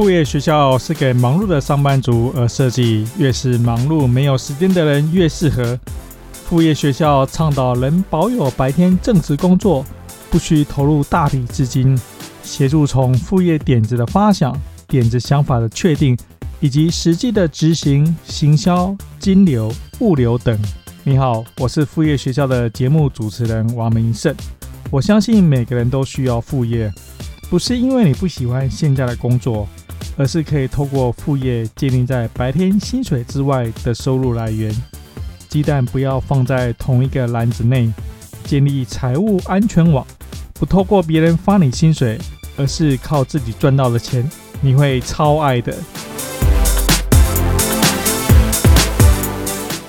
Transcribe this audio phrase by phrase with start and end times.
[0.00, 5.78] 副业学校是给忙碌的上班族而设计，越是忙碌没有时间的人越适合。
[6.32, 9.84] 副业学校倡导能保有白天正职工作，
[10.30, 12.00] 不需投入大笔资金，
[12.42, 14.58] 协助从副业点子的发想、
[14.88, 16.16] 点子想法的确定，
[16.60, 20.58] 以及实际的执行、行销、金流、物流等。
[21.04, 24.34] 你好，我是副业学校的节目主持人王明胜。
[24.90, 26.90] 我相信每个人都需要副业，
[27.50, 29.68] 不是因为你不喜欢现在的工作。
[30.16, 34.74] 而是可以透过副业建立在白天薪水之外的收入来源。
[35.48, 37.92] 鸡蛋不要放在同一个篮子内，
[38.44, 40.06] 建立财务安全网。
[40.54, 42.18] 不透过别人发你薪水，
[42.56, 45.74] 而是靠自己赚到的钱，你会超爱的。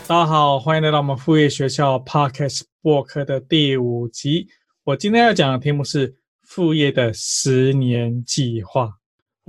[0.08, 4.48] 大家好，欢迎来到我们副业学校 Podcast 播客的第五集。
[4.86, 9.01] 我今天要讲的题目是副业的十年计划。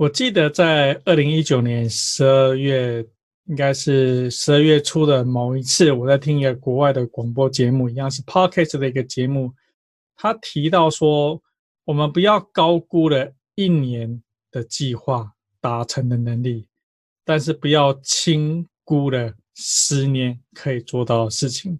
[0.03, 2.99] 我记得在二零一九年十二月，
[3.45, 9.53] 应该是十二月初的某一次，我在听一个国外的广播节目，一样是 Podcast 的一个节目。
[10.17, 11.41] 他提到说，
[11.85, 16.67] 我们不要高估了一年的计划达成的能力，
[17.23, 21.79] 但是不要轻估了十年可以做到的事情。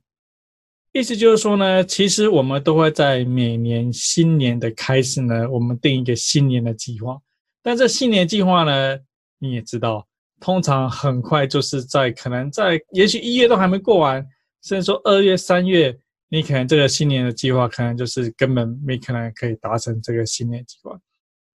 [0.93, 7.19] 意思就是说呢，其实我们都会在每年新年的开始呢，我们定一个新年的计划。
[7.63, 8.99] 但这新年计划呢，
[9.39, 10.05] 你也知道，
[10.39, 14.23] 通常很快就是在可能在，也许一月都还没过完，
[14.61, 15.97] 甚至说二月、三月，
[16.27, 20.99] 你可能这个新年的计划可能就是根本没可能可以达成这个新年计划。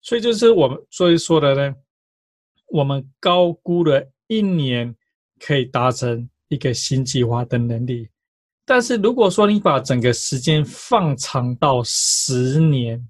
[0.02, 1.74] 所以就是我们所以说的呢，
[2.68, 4.94] 我们高估了一年
[5.40, 8.10] 可以达成一个新计划的能力。
[8.66, 13.02] 但是如果说你把整个时间放长到十年，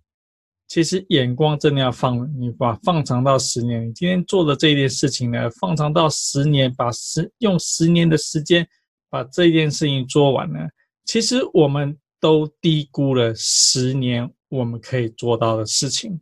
[0.66, 3.86] 其实眼光真的要放，你把放长到十年。
[3.86, 8.66] 你今天做的这件事情呢，放长到十年，把十用十年的时间
[9.10, 10.58] 把这件事情做完呢，
[11.04, 16.18] 其实我们都低估了十年我们可以做到的事情。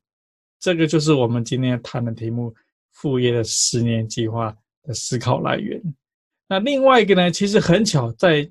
[0.61, 2.53] 这个就是我们今天谈的题目：
[2.93, 5.81] 副业的十年计划的思考来源。
[6.49, 8.51] 那另外一个呢，其实很巧，在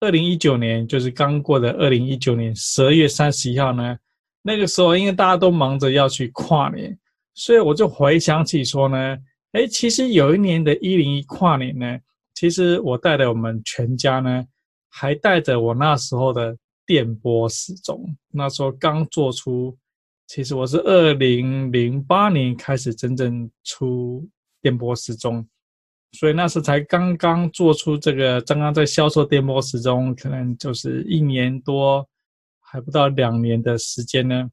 [0.00, 3.98] 二零一九年，就是刚过的二零一九年十二月三十一号呢。
[4.42, 6.98] 那个时候，因为大家都忙着要去跨年，
[7.32, 9.16] 所以我就回想起说呢，
[9.52, 11.98] 哎，其实有一年的一零一跨年呢，
[12.34, 14.44] 其实我带着我们全家呢，
[14.88, 18.04] 还带着我那时候的电波时钟。
[18.32, 19.76] 那时候刚做出，
[20.26, 24.28] 其实我是二零零八年开始真正出
[24.60, 25.46] 电波时钟，
[26.12, 32.04] 所以那时才刚刚做出这个，刚刚在销售电波时钟，可能就是一年多。
[32.72, 34.48] 还不到两年的时间呢，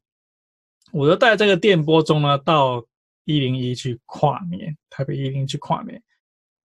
[0.92, 2.86] 我就带这个电波钟呢到
[3.24, 6.04] 一零一去跨年，台北一零一去跨年。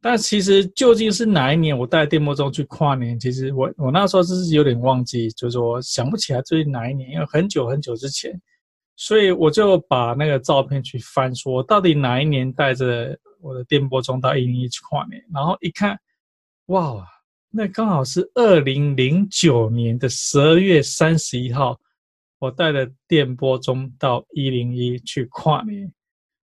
[0.01, 3.19] 但其实究竟是哪一年我带电波钟去跨年？
[3.21, 8.33] 其实我我那时候是有点忘记，就是说想不起来这是哪一年，因为很久很久之前。
[8.97, 15.25] 所以我就把那个照片去翻，说到底哪一年带着我的电波钟到一零一去跨年？
[15.33, 15.97] 然后一看，
[16.67, 17.07] 哇！
[17.57, 21.79] 那刚好是二零零九年的十二月三十一号，
[22.41, 25.89] 我带着电波钟到一零一去跨年，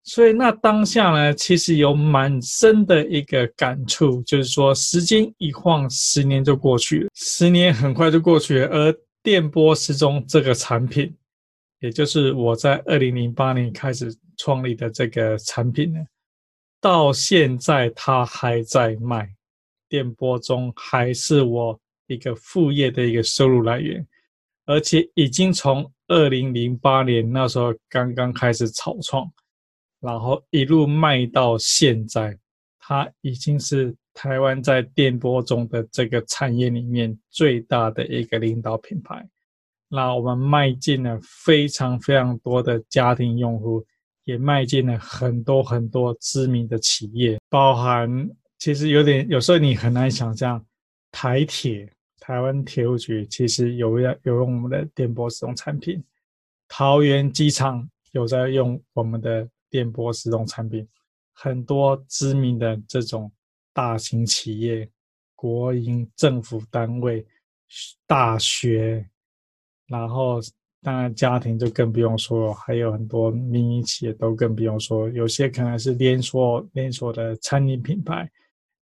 [0.04, 11.12] 所以那当下呢，其实有蛮深的一个感触，就是说时间一晃，十年就过去了，十年很快就过去了，而电波时钟这个产品，
[11.80, 15.98] 也就是我在二零零八年开始创立的这个产品呢，
[16.80, 19.28] 到现在它还在卖。
[19.90, 24.06] 电波中还是我一个副业的一个收入来源，
[24.64, 29.28] 而且已经从二零零八年那时候刚刚开始草创，
[30.00, 32.38] 然后一路卖到现在，
[32.78, 39.28] 它已经是台湾在电波中的这个产业里面最大的一个领导品牌。
[39.88, 43.84] 那我们迈进了非常非常多的家庭用户，
[44.22, 48.30] 也迈进了很多很多知名的企业，包含。
[48.60, 50.62] 其实有点，有时候你很难想象，
[51.10, 56.04] 台铁、台湾铁路局其实有要有用我们的电波时钟产品，
[56.68, 60.86] 桃园机场有在用我们的电波时钟产品，
[61.32, 63.32] 很多知名的这种
[63.72, 64.86] 大型企业、
[65.34, 67.26] 国营政府单位、
[68.06, 69.08] 大学，
[69.86, 70.38] 然后
[70.82, 78.30] 当然家庭就更不用说了，还有很多民营企业都更不用说，有些可能是连锁连锁的餐饮品牌。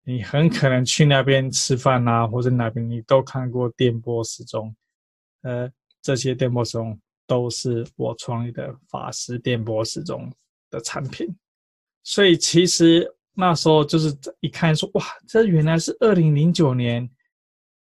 [0.08, 4.74] 你很可能去那边吃饭啊，或者哪边你都看过电波时钟，
[5.42, 5.70] 呃，
[6.00, 10.32] 这些电波时钟都是我创立的法师电波时钟
[10.70, 11.28] 的产品，
[12.04, 17.06] 所以其实那时候就是一看说，哇，这原来是二零零九年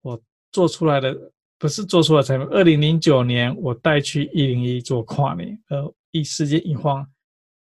[0.02, 0.18] 我
[0.54, 1.14] 做出来的，
[1.60, 2.48] 不是做出来的产品。
[2.52, 7.06] 二零零九年我带去一零一做跨年，呃，一时间一晃，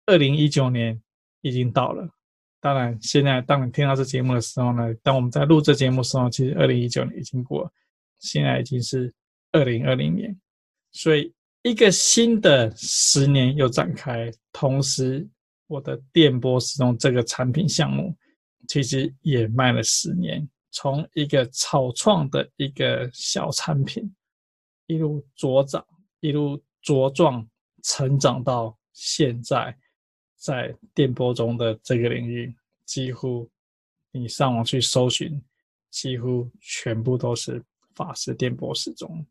[0.06, 1.02] 二零一九年
[1.40, 2.10] 已经到了。
[2.62, 7.72] 当然，现在当你听到这节目的时候呢，当我们在录这节目的时候，其实二零一九年已经过了，
[8.20, 9.14] 现在已经是
[9.54, 10.38] 二零二零年，
[10.92, 14.30] 所以一个新的十年又展开。
[14.52, 15.26] 同时，
[15.68, 18.14] 我的电波时钟这个产品项目，
[18.68, 24.14] 其实也卖了十年，从一个草创的一个小产品，
[24.88, 25.86] 一路茁长，
[26.20, 27.48] 一路茁壮
[27.84, 29.74] 成长到现在。
[30.40, 32.52] 在电波中的这个领域，
[32.86, 33.48] 几乎
[34.12, 35.40] 你上网去搜寻，
[35.92, 37.62] 几乎全部都是
[37.94, 39.26] 法师电波时钟。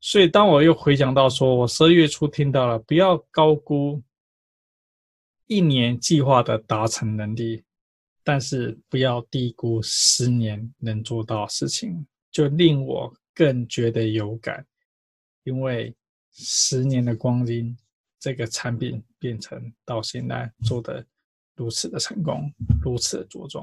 [0.00, 4.02] 所以，当我又回想到说，我十二月初听到了，不要高估
[5.46, 7.64] 一年计划的达成能力，
[8.22, 14.66] 但是不要低估十年能做到的事情，就令我更觉得有感，
[15.44, 15.94] 因为
[16.32, 17.74] 十年的光阴。
[18.24, 21.04] 这个产品变成到现在做得
[21.56, 22.50] 如此的成功，
[22.82, 23.62] 如此的茁壮，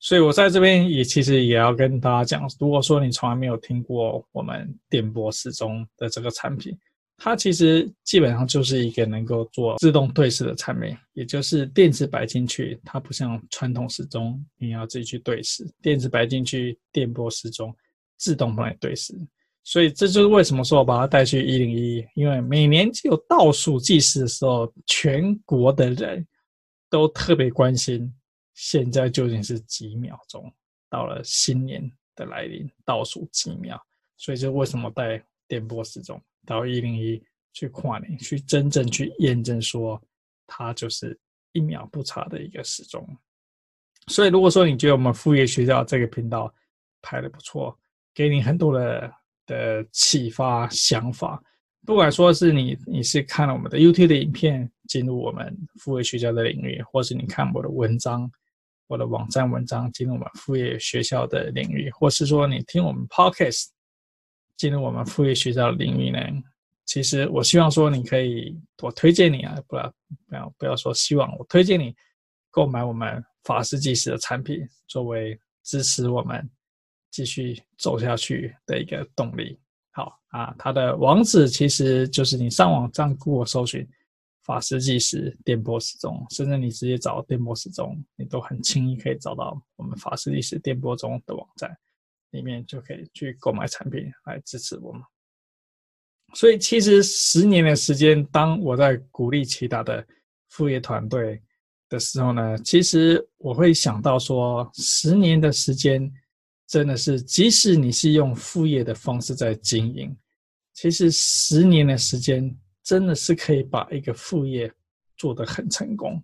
[0.00, 6.78] 所以我在这边也其实也要跟大家讲，如果说你从来没有听过我们电波时钟的这个产品，
[7.16, 17.74] 它其实基本上就是一个能够做自动对时的产品，也就是电子摆进去，它不像传统时钟你要自己去对时，电子摆进去，电波时钟
[18.18, 19.14] 自动帮你对时。
[19.68, 26.24] 所以这就是为什么说我把它带去一零一，因为每年只有倒数计时的时候，全国的人
[26.88, 28.08] 都特别关心
[28.54, 30.48] 现在究竟是几秒钟，
[30.88, 31.82] 到了新年
[32.14, 33.76] 的来临，倒数几秒。
[34.16, 37.20] 所以就为什么带电波时钟到一零一
[37.52, 40.00] 去跨年，去真正去验证说
[40.46, 41.18] 它就是
[41.50, 43.04] 一秒不差的一个时钟。
[44.06, 46.54] 所以如果说你觉得我们副业学校这个频道
[47.02, 47.76] 拍的不错，
[48.14, 49.12] 给你很多的。
[49.46, 51.42] 的启发想法，
[51.86, 58.30] 不管说是你你是看了我们的 YouTube 的影片进入我们副业学校的领域，或是你看我的文章，
[58.88, 63.66] 我的网站文章进入我们副业学校的领域，或是说你听我们 Podcast
[64.56, 66.18] 进入我们副业学校的领域呢？
[66.84, 69.94] 其实我希望说你可以，我推荐你啊，不要
[70.28, 71.94] 不要不要说希望，我推荐你
[72.50, 76.48] 购买我们法师计时的产品，作为支持我们。
[77.16, 79.58] 继续走下去的一个动力。
[79.90, 83.88] 好啊，它的网址其实就是你上网站 Google 搜寻
[84.44, 91.74] “法师计时电波时钟”，甚至你直接找电波时钟，你都很轻易可以找到我们法师计时电波钟的网站，
[92.32, 95.00] 里面就可以去购买产品来支持我们。
[96.34, 100.06] 所以，其实十年的时间，当我在鼓励其他的
[100.50, 101.42] 副业团队
[101.88, 106.12] 的时候呢，其实我会想到说，十年的时间。
[106.66, 110.16] 真的是，即使你是用副业的方式在经营，
[110.74, 112.52] 其实十年的时间
[112.82, 114.72] 真的是可以把一个副业
[115.16, 116.22] 做得很成功。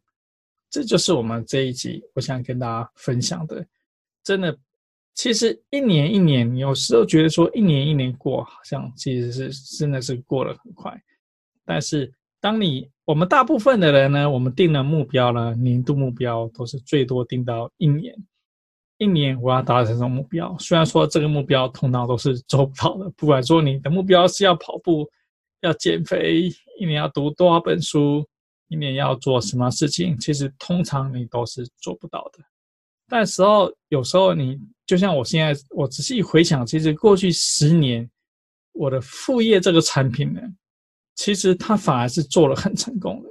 [0.68, 3.64] 这就是我们这一集我想跟大家分享的。
[4.24, 4.58] 真的，
[5.14, 11.00] 其实一年一年，有时候觉得说一年一年过，好像其实是真的是过得很快。
[11.64, 18.12] 但是，当你我们大部分的人呢，我们定了目标呢，年度目标都是最多定到一年。
[19.02, 20.56] 一年我要达成什么目标？
[20.60, 25.10] 虽然说这个目标通常都是做不到的，不管说你的目标是要跑步、
[25.62, 28.24] 要减肥，一年要读多少本书，
[28.68, 32.44] 一年要做什么事情，其实通常你都是做不到的。
[33.08, 34.56] 但时候有时候你
[34.86, 38.08] 就像我现在，我仔细回想，其实过去十年
[38.72, 40.40] 我的副业这个产品呢，
[41.16, 43.28] 其实它反而是做了很成功的。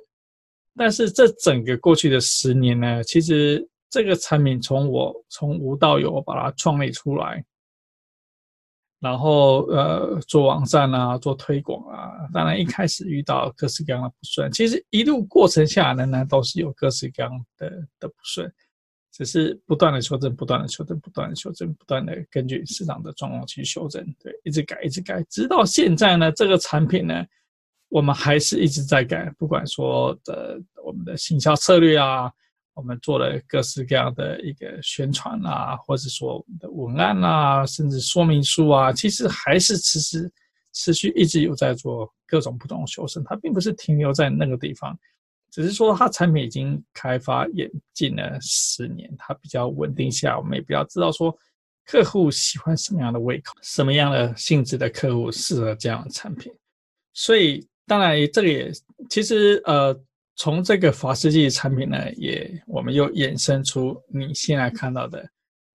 [0.75, 3.65] 但是这整个过去的十年呢，其实。
[3.91, 7.43] 这个产品从我从无到有把它创立出来，
[9.01, 17.69] 然后呃做网站啊，做推广啊，当然一开始遇到各式各样的不顺，其实一路过程下来呢，都是有各式各样的
[18.00, 18.50] 的不顺，
[19.12, 27.25] 只是不断的修正，不断的修正，不断的修正，不断的根据市场的状况去修正，对，一直改，一直改，直到现在呢，这个产品呢，
[27.89, 32.31] 我们还是一直在改，不管说的我们的行销策略啊。
[32.73, 40.31] 我们做了各式各样的一个宣传啊，或者说我们的文案啊，甚至说明书啊，其实还是持续
[40.71, 43.21] 持续一直有在做各种不同的修正。
[43.25, 44.97] 它并不是停留在那个地方，
[45.51, 50.39] 只是说它产品已经开发演进了十年，它比较稳定下。
[50.39, 51.37] 我们也比较知道说
[51.85, 56.51] 客户喜欢什么样的胃口，什么样的性质的客户适合这样的产品。
[57.13, 58.71] 所以当然这个也
[59.09, 59.93] 其实呃。
[60.41, 65.24] 从这个法师季产品呢，也我们又衍生出你现在看到的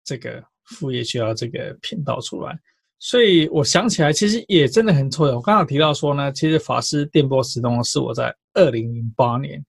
[0.02, 2.58] 这个副业学校这个频道出来。
[2.98, 5.36] 所以我想起来，其实也真的很错的。
[5.36, 9.62] 我刚刚提到说呢，其实法师电波时钟是我在二零零八年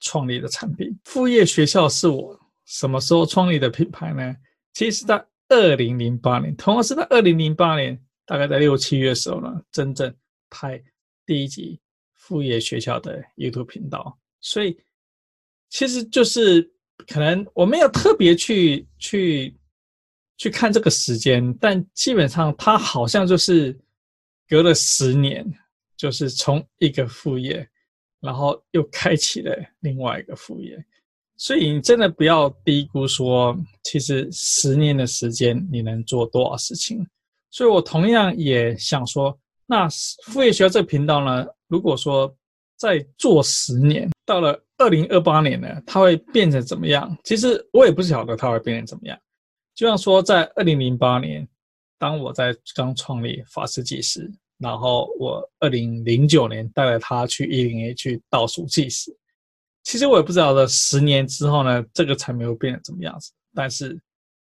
[0.00, 4.34] 创立的产品，副业学校是我什么时候创立的品牌呢？
[4.72, 10.12] 其实，在二零零八年，同样是在二零零八年，大概在六七月的时候呢，真正
[10.50, 10.82] 拍
[11.24, 11.78] 第一集
[12.14, 14.18] 副业学校的 YouTube 频道。
[14.44, 14.78] 所以，
[15.70, 16.62] 其实就是
[17.06, 19.58] 可能我没有特别去去。
[20.36, 23.72] 去看这个时间，但基本上它好像就是
[24.48, 25.46] 隔了十年，
[25.96, 27.66] 就是从一个副业，
[28.20, 30.76] 然后又开启了另外一个副业，
[31.36, 37.06] 所以你真的不要低估说，其实十年的时间你能做多少事情。
[37.52, 39.88] 所以我同样也想说，那
[40.24, 42.36] 副业学校这个频道呢，如果说
[42.76, 47.16] 再做十年，到了二零二八年呢，它会变成怎么样？
[47.24, 49.18] 其实我也不晓得它会变成怎么样。
[49.74, 51.46] 就像说，在二零零八年，
[51.98, 59.14] 当我在刚创立法师计时，然后我二零零九年带了他去一零 A 去倒数计时。
[59.82, 63.32] 其实我也不知道的，十年之后呢，这个产品会变成怎么样子。
[63.52, 64.00] 但是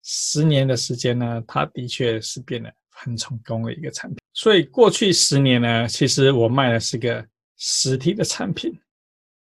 [0.02, 4.18] 十年的时间呢，它的确是变得很成功的一个产品。
[4.32, 7.26] 所以过去十年呢，其实我卖的是个
[7.56, 8.78] 实体的产品，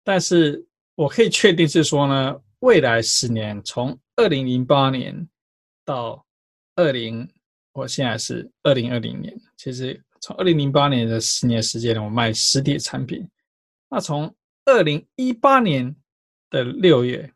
[0.04, 5.28] 但是我可以确定是说呢，未来十年，从二零零八年。
[5.82, 6.24] 到
[6.76, 7.28] 二零，
[7.72, 9.36] 我现在是二零二零年。
[9.56, 13.28] 其实从二零零八年的十年时间，我卖实体产品。
[13.88, 14.32] 那从
[14.66, 15.96] 二零一八年
[16.48, 17.28] 的六月，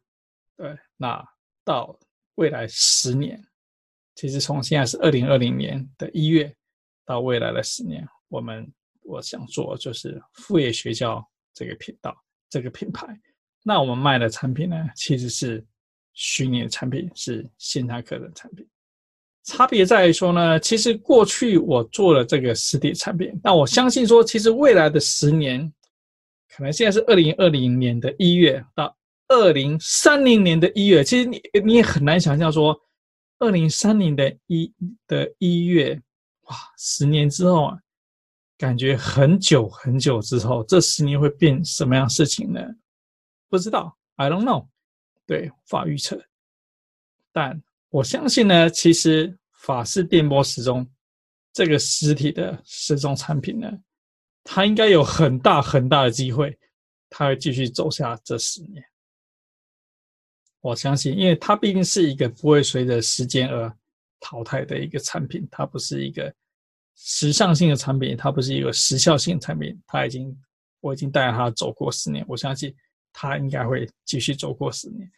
[0.57, 1.27] 对，那
[1.65, 1.99] 到
[2.37, 3.45] 未来十年，
[4.15, 6.55] 其实从现在是二零二零年的一月
[7.05, 12.17] 到未来的十年，我们我想做就是副业学校这个频道
[12.55, 13.07] 这个品牌。
[13.63, 15.65] 那我们卖的产品呢，其实是。
[16.17, 18.65] 虚拟的产品是线上课的产品，
[19.43, 25.73] 差别在于说呢，其实过去我做了这个实体产品，那我相信说，其实未来的十年，
[26.49, 28.97] 可能现在是二零二零年的一月到
[29.27, 32.81] 二零三零年的一月，其实你你也很难想象说，
[33.41, 34.73] 二零三零的一
[35.09, 36.01] 的一月，
[36.43, 37.79] 哇，十年之后啊，
[38.57, 42.61] 感觉很久很久之后，这十年会变什么样事情呢？
[43.49, 44.69] 不知道，I don't know。
[45.27, 46.23] 对，无法预测，
[47.33, 50.87] 但我相信呢，其实法式电波时钟
[51.53, 53.71] 这个实体的时钟产品呢，
[54.43, 56.59] 它应该有很大很大的机会，
[57.09, 58.85] 它会继续走下这十年。
[60.61, 63.75] 我相信，因为它毕竟是一个不会随着时间而
[64.21, 66.35] 淘汰的一个产品，它不是一个
[66.97, 70.37] 时尚性的产品，它不是一个时效性产品，它已经，
[70.81, 72.75] 我已经带着它走过十年，我相信。
[73.17, 75.09] 它应该会继续走过十年，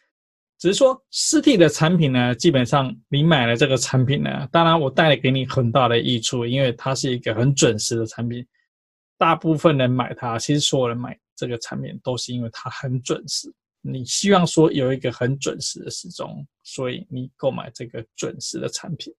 [0.59, 8.45] 只是说实体的产品呢，基本上你买了这个产品呢，当然我带来给你很大的益处，因为它是一个很准时的产品。
[9.17, 13.51] 大部分人买它，其实所有人买这个产品都是因为它很准时。
[13.81, 19.11] 你希望说有一个很准时的时钟，所以你购买这个准时的产品。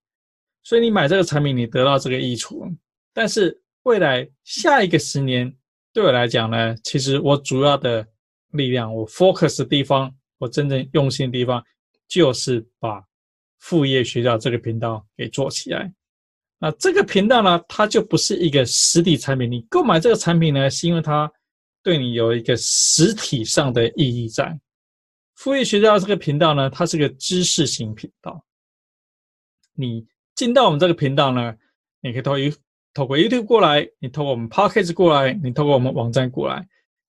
[0.68, 2.70] 所以你买这个产品，你得到这个益处。
[3.14, 5.50] 但是未来下一个十年，
[5.94, 8.06] 对我来讲呢，其实我主要的。
[8.52, 11.62] 力量，我 focus 的地方，我真正用心的地方，
[12.08, 13.04] 就是把
[13.58, 15.92] 副业学校这个频道给做起来。
[16.58, 19.50] 那这个频道呢，它就不是一个实体产品。
[19.50, 21.30] 你购买这个产品呢，是因为它
[21.82, 24.58] 对你有一个实体上的意义在。
[25.34, 28.42] 副业学校这个频道呢，它是个知识型频道。
[29.74, 30.06] 你
[30.38, 31.52] 进到我们这个频道呢，
[32.00, 32.38] 你可以透过
[32.94, 36.64] 透过 YouTube 过来，你透过我们 Podcast 过来，你透过我们网站过来。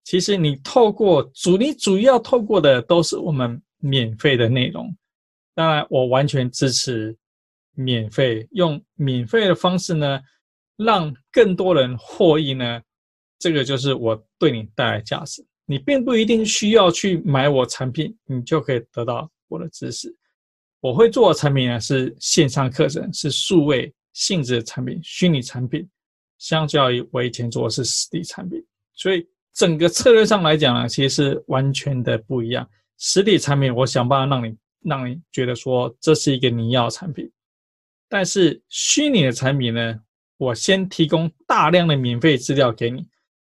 [0.06, 4.96] 其实你透过主，你主要透过的都是我们免费的内容。
[5.54, 7.14] 当然，我完全支持
[7.76, 10.22] 免费，用免费的方式呢，
[10.78, 12.82] 让更多人获益呢。
[13.40, 15.46] 这个就是我对你带来价值。
[15.66, 20.16] 你并不一定需要去买我产品，你就可以得到我的知识。
[20.80, 25.88] 我会做的产品呢，是线上课程，是数位性质的产品，虚拟产品。
[26.38, 29.28] 相较于我以前做的是实体产品，所以。
[29.54, 32.70] 整个策略上来讲呢，其实是完全的不一样。
[33.00, 37.28] 实体产品，我想办法让你让你觉得说这是一个你要的产品，
[38.08, 40.00] 但是虚拟的产品呢，
[40.38, 43.08] 我先提供大量的免费资料给你，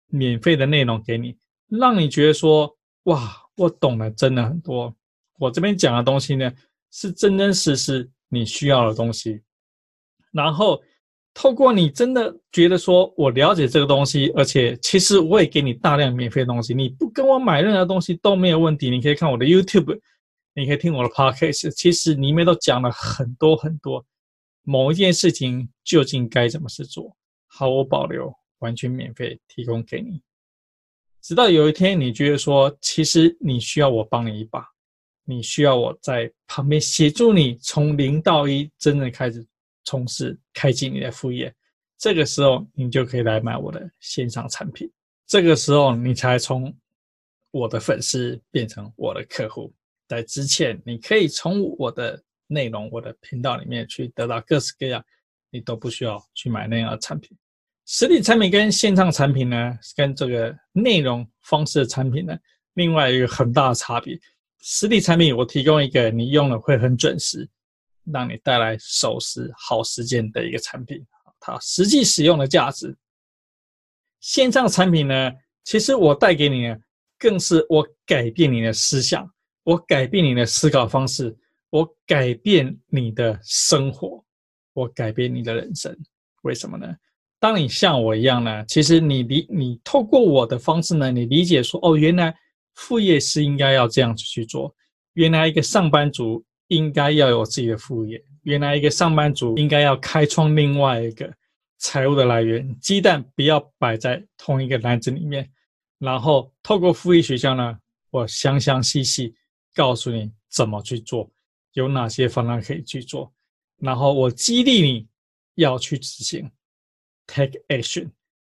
[0.09, 1.37] 免费的内容给你，
[1.69, 4.93] 让你觉得说哇，我懂了，真的很多。
[5.39, 6.53] 我这边讲的东西呢，
[6.93, 9.41] 是真真实实你需要的东西。
[10.31, 10.81] 然后
[11.35, 18.91] 透过你真的觉得说我了解这个东西，而且其实我也给你大量免费的东西，你不跟我买任何东西都没有问题。
[18.91, 19.99] 你可以看我的 YouTube，
[20.55, 24.05] 你可以听我的 Podcast，其实里面都讲了很多很多
[24.63, 30.21] 某一件事情究竟该怎么去做，毫无保留，完全免费提供给你。
[31.23, 34.67] 直到有一天你觉得说，其实你需要我帮你一把，
[35.25, 39.47] 你需要我在旁边协助你从零到一真正开始。
[39.85, 41.53] 从事开启你的副业，
[41.99, 44.89] 这个时候你就可以来买我的线上产品。
[45.27, 46.73] 这个时候你才从
[47.51, 49.75] 我的粉丝变成我的客户。
[50.07, 55.05] 在之前，你可以从我的内容、我的频道里面去得到各式各样，
[55.51, 57.37] 你都不需要去买那样的产品。
[57.85, 62.39] 实体产品跟线上产品呢，跟这个内容方式的产品呢，
[62.75, 64.17] 另外一个很大的差别。
[64.63, 67.47] 实体产品我提供一个你用了会很准时。
[68.13, 71.01] 让你带来守时好时间的一个产品，
[71.39, 72.97] 它实际使用的价值。
[74.19, 75.31] 线上产品呢，
[75.63, 76.77] 其实我带给你呢，
[77.17, 79.31] 更是我改变你的思想，
[79.63, 81.33] 我改变你的思考方式，
[81.71, 84.25] 我改变你的生活，
[84.73, 85.97] 我改变你的人生。
[86.43, 86.93] 为什么呢？
[87.39, 92.35] 当你像我一样呢，其实你理你透过我的方式呢，你理解说，哦，原来
[92.75, 94.75] 副业是应该要这样子去做，
[95.15, 96.45] 原来一个上班族。
[96.69, 98.25] 应该要有自己的副业。
[98.45, 101.31] 原来一个上班族应该要开创另外一个
[101.77, 105.47] 财务的来源，鸡蛋不要摆在同一个篮子里面。
[105.99, 109.35] 然后透过副业学校呢，我详详细细
[109.75, 111.31] 告诉你怎么去做，
[111.75, 113.31] 有哪些方案可以去做。
[113.77, 115.07] 然后我激励你
[115.57, 116.51] 要去执行
[117.27, 118.09] ，take action，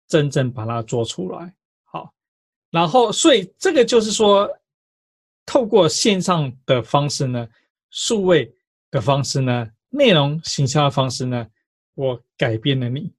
[0.08, 1.51] 真正把它做出来。
[2.74, 4.50] 然后所以这个就是说，
[5.46, 7.48] 透过线上的方式呢。
[7.96, 8.51] 数位
[8.89, 11.48] 的方式呢，内容行销的方式呢，
[11.94, 13.13] 我改变了你，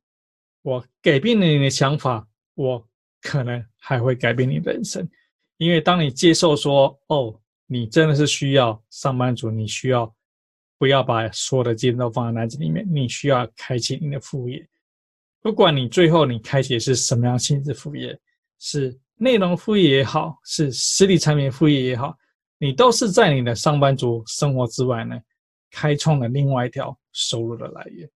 [0.62, 2.84] 我改变了你的想法，我
[3.23, 5.08] 可能还会改变你的人生，
[5.58, 10.12] 因为当你接受说，哦，你真的是需要上班族，你需要
[10.76, 14.67] 不要把所有的精力都放在篮子里面，你需要开启你的副业，
[15.40, 18.19] 不管你最后你开启是什么样性质副业，
[18.58, 22.16] 是内容副业也好，是实体产品副业也好。
[22.58, 25.18] 你都是在你的上班族生活之外呢，
[25.70, 28.08] 开创了另外一条收入的来源。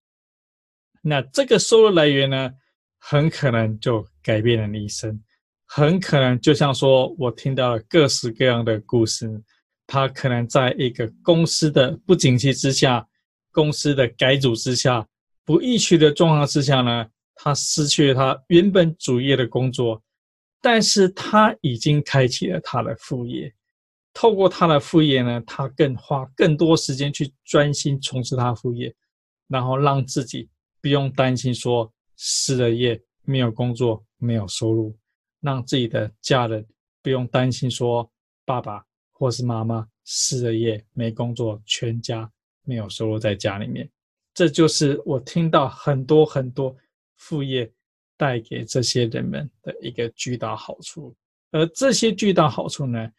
[1.02, 2.50] 那这个收入来源呢，
[2.98, 5.20] 很可能就改变了你一生。
[5.66, 9.28] 很可能就像说我听到了各式各样的故事，
[9.86, 13.06] 他可能在一个公司的不景气之下，
[13.52, 15.06] 公司的改组之下，
[15.44, 20.02] 不易取的状况之下呢，他失去了他原本主业的工作，
[20.60, 23.52] 但是他已经开启了他的副业。
[24.14, 28.92] 透过他的副业呢，他更花更多时间去专心从事他的副业，
[29.46, 30.48] 然后让自己
[30.80, 34.98] 不用担心说失了业没有工作没有收入，
[35.40, 36.66] 让自己的家人
[37.00, 38.10] 不用担心说
[38.44, 42.28] 爸爸或是妈妈失了业没工作，全家
[42.64, 43.88] 没有收入在家里面。
[44.34, 46.76] 这就是我听到很多很多
[47.16, 47.70] 副业
[48.18, 51.16] 带给这些人们的一个巨大好处，
[51.52, 53.10] 而这些巨大好处呢，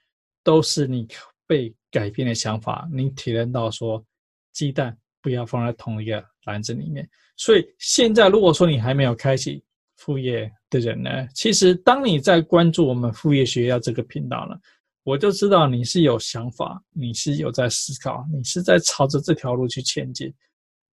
[0.43, 1.07] 都是你
[1.47, 4.05] 被改变的想法，你体验到说，
[4.53, 7.09] 鸡蛋不要放在同一个篮子里面。
[7.37, 9.63] 所以现在，如果说你还没有开启
[9.95, 14.55] 副业的人呢，其实当你在关注我们副业学校这个频道呢，
[15.03, 20.31] 我就知道你是有想法，你是有在思考，你是在朝着这条路去前进，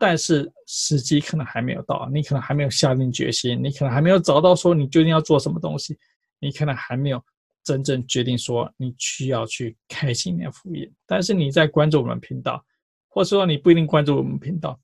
[0.03, 5.97] 但是时机可能还没有到，你可能还没有下定决心，你可能还没有找到说你究竟要做什么东西，
[6.41, 7.23] 你可能还没有。
[7.65, 12.61] 真正决定说你需要去开启你的副业，但是你在关注我们频道，
[13.07, 14.77] 或者说你不一定关注我们频道，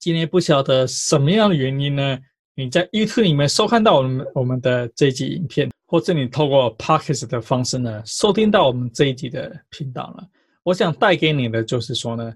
[0.00, 2.18] 今天不晓得什么样的原因呢？
[2.56, 10.28] 你在 YouTube 里面收看到我们我们的这一集影片，或者你透过 Podcast 的方式呢收听到我们这一集的频道了。
[10.64, 12.34] 我想带给你的就是说呢，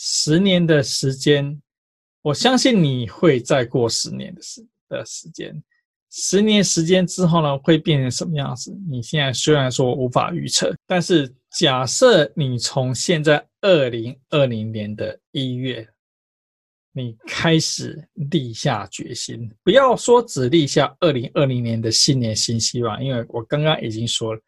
[0.00, 1.60] 十年的时间，
[2.22, 5.60] 我相信你会再过十年的时的时间。
[6.10, 8.72] 十年时间之后呢，会变成什么样子？
[8.88, 15.86] 你现在虽然说无法预测，但是假设你从现在二零二零年的一月，
[16.92, 24.40] 你开始立下决心，不要说只立下二零二零年的新年新希望，因为我刚刚已经说了，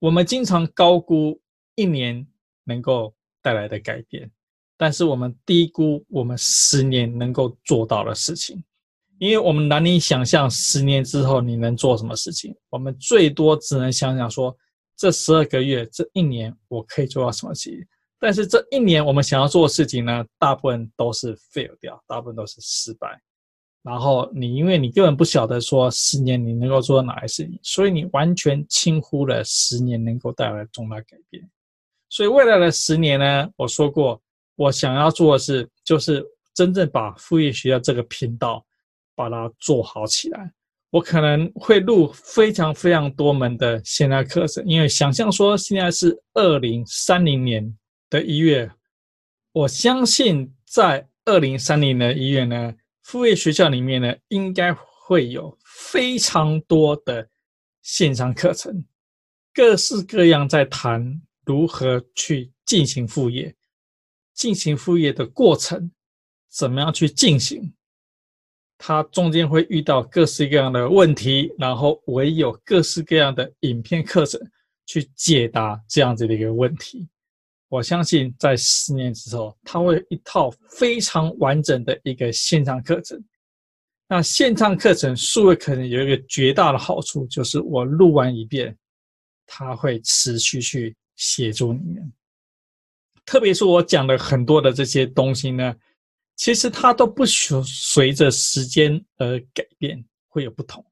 [0.00, 1.40] 我们经常高估
[1.76, 2.26] 一年
[2.64, 4.30] 能够带来的改变，
[4.76, 8.62] 但是我们低估我们十年能够做到的事情。
[9.18, 14.54] 因为我们难以想象十年之后你能做什么事情，我们最多只能想想说，
[14.94, 17.86] 这十二个月、这一年我可以做到什么事情。
[18.18, 23.20] 但是这一年我们想要做的事情呢，大部分都是 fail 掉，大部分都是失败。
[23.82, 31.48] 然后你因为你根本不晓得说十年你能够做到哪些事情，所以你完全轻忽了十年能够带来重大改变。
[32.08, 34.20] 所以未来的十年呢，我说过，
[34.56, 38.64] 我想要做的是，就是真正把副业学校这个频道
[39.14, 40.52] 把它做好起来。
[40.90, 47.76] 我可能会录非常非常多门的线上课程，因为想象说现在是二零三零年
[48.08, 48.70] 的一月，
[49.52, 57.28] 我相信在二零三零的一月呢，副业学校里面呢，应该会有非常多的
[57.82, 58.84] 线上课程，
[59.52, 63.54] 各式各样在谈如何去进行副业，
[64.36, 65.90] 进行副业的过程，
[66.48, 67.72] 怎么样去进行。
[68.78, 74.38] 它中间会遇到各式各样的问题，然后唯有各式各样的影片课程
[74.84, 77.08] 去解答这样子的一个问题。
[77.68, 83.18] 我相信在十年之后，它会有一套非常完整的一个线上课程。
[84.08, 88.76] 那线上课程数位可能有一个绝大的好处，就是我录完一遍，
[89.46, 92.12] 它会持续去协助你们。
[93.26, 95.74] 特别是我讲的很多的这些东西呢。
[96.36, 100.84] 其实它都不随随着时间而改变，会有不同。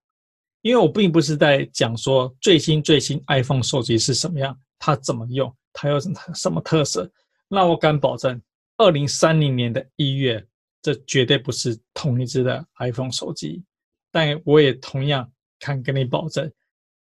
[0.62, 7.10] 因为我并不是在讲说最新最新 iPhone 手机是什么样，它怎么用，它有什么什么特色。
[7.46, 8.40] 那我敢保证，
[8.78, 10.42] 二零三零年的一月，
[10.80, 13.62] 这绝对不是同一只的 iPhone 手机。
[14.10, 16.50] 但我也同样敢跟你保证，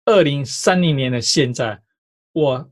[0.04, 1.80] 二零三零年的现在，
[2.32, 2.70] 我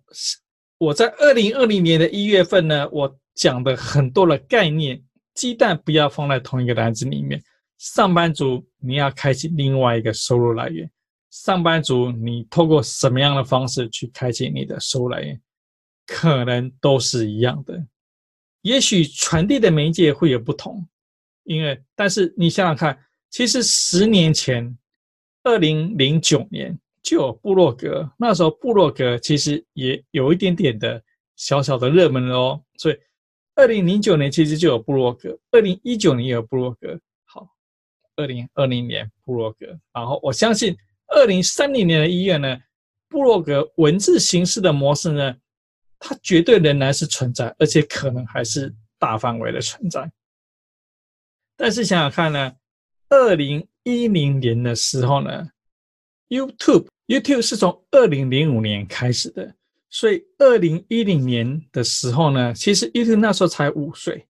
[0.78, 5.02] 我在二零二零年的一月份呢，我讲的很多的概念。
[5.34, 7.42] 鸡蛋不要放在同一个篮子里面。
[7.78, 10.88] 上班族，你要开启另外一个收入来源。
[11.30, 15.40] 上班族，你透过什么样的方式去开启你的收入来源，
[16.06, 17.84] 可能都是一样的。
[18.62, 20.86] 也许传递的媒介会有不同，
[21.42, 22.96] 因为，但是你想想看，
[23.30, 24.78] 其实十年前，
[25.42, 31.00] 二零零九年就有部落格，那时候部落格其实也有一点点的
[31.36, 32.98] 小小的热门哦，所以。
[33.56, 36.98] 二零零九年其实就有部落格，二零一九年有部落格。
[37.24, 37.48] 好，
[38.16, 42.58] 二零二零年部落格，然后我相信二零三零年的医院呢，
[43.08, 45.36] 部落格文字形式的模式呢，
[46.00, 50.10] 它绝对仍然是存在，而且可能还是大范围的存在。
[51.56, 52.52] 但是想想看呢，
[53.10, 55.48] 二零一零年的时候呢
[56.28, 59.54] ，YouTube YouTube 是从二零零五年开始的。
[59.90, 64.26] 所以，二零一零年的时候呢，其实 YouTube 那时候才五岁。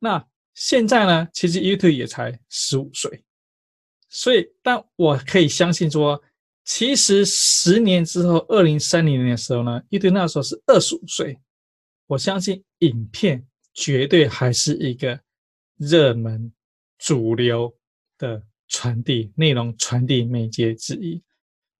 [0.00, 3.22] 那现在呢，其实 YouTube 也才十五岁。
[4.08, 6.20] 所以，但我可以相信说，
[6.64, 11.38] 其实十年之后，二零三零年的时候呢，YouTube 那时候是二十五岁。
[12.08, 15.20] 我相信影片绝对还是一个
[15.76, 16.52] 热门、
[16.98, 17.72] 主流
[18.18, 21.22] 的传递内容传递媒介之一。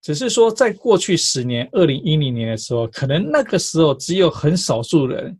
[0.03, 5.39] 只是说，在过去十年，二零一零年的时候，可能那个时候只有很少数人，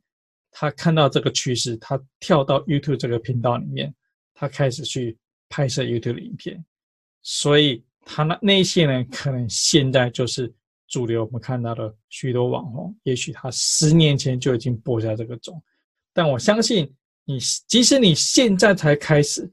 [0.51, 3.95] 他看到这个趋势，他跳到 YouTube 这个频道里面，
[4.35, 5.17] 他开始去
[5.49, 6.63] 拍摄 YouTube 的影片，
[7.23, 10.53] 所以他那那些人可能现在就是
[10.89, 11.25] 主流。
[11.25, 15.63] 我们看到的许多网红，也许他十年前就已经播下这个种，
[16.13, 16.95] 但我相信
[17.25, 19.51] 你，即使你现在才开始，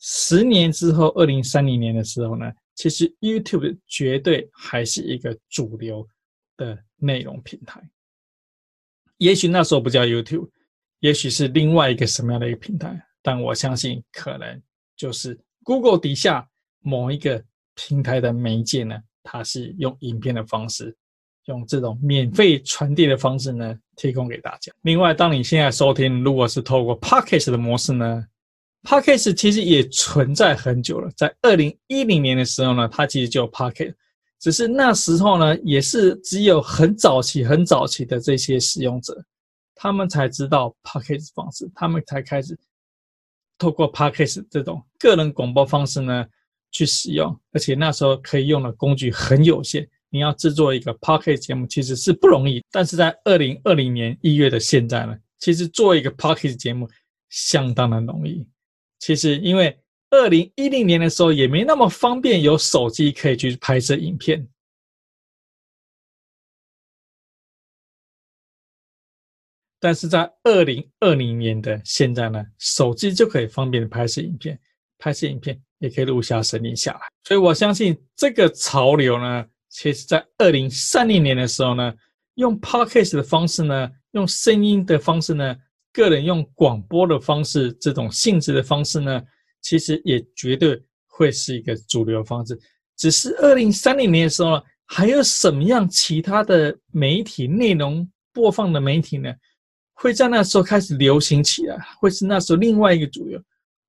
[0.00, 2.52] 十年之后，二零三零年的时候呢？
[2.80, 6.08] 其实 YouTube 绝对还是一个主流
[6.56, 7.78] 的内容平台。
[9.18, 10.48] 也许那时候不叫 YouTube，
[11.00, 14.62] 也许是另外一个什么样的一个平台，但我相信可能
[14.96, 20.96] 就是 Google 底下某一个平台的媒介呢，它是用影片的方式，
[21.48, 24.72] 用这种免费传递的方式呢，提供给大家。
[24.84, 28.24] 另外，当你现在收听，如果是透过 Podcast 的模式呢
[28.82, 33.94] ？Podcast 其实也存在很久了，在二零一零年的时候呢，它其实就有 Podcast，
[34.40, 39.22] 只是那时候呢，也是只有很早期、很早期的这些使用者，
[39.74, 42.58] 他们才知道 Podcast 方式，他们才开始
[43.58, 46.26] 透过 Podcast 这种个人广播方式呢
[46.70, 56.88] 去使用，而且那时候可以用的工具很有限，你要制作一个 Podcast 节目其实是不容易，但是在二零二零年一月的现在呢，其实做一个 Podcast 节目
[57.28, 58.48] 相当的容易。
[59.00, 59.76] 其实，因为
[60.10, 64.46] 二零一零年的时候也没那么方便，有手机可以去拍摄影片。
[69.80, 74.60] 但是在二零二零年的现在呢，手机就可以方便的拍摄影片，
[74.98, 77.00] 拍摄影片也可以录下声音下来。
[77.24, 81.94] 所以我相信这个潮流呢，其实在二零三零年的时候呢，
[82.34, 85.56] 用 Podcast 的方式呢，用声音的方式呢。
[85.92, 89.22] 个人用广播的方式，这种性质的方式呢，
[89.60, 92.58] 其实也绝对会是一个主流方式。
[92.96, 99.32] 只是二零三零年的时候呢，还有什么样其他的媒体内容播放的媒体呢？
[99.94, 103.38] 会在那时候开始流行起来，会是那时候另外一个主流。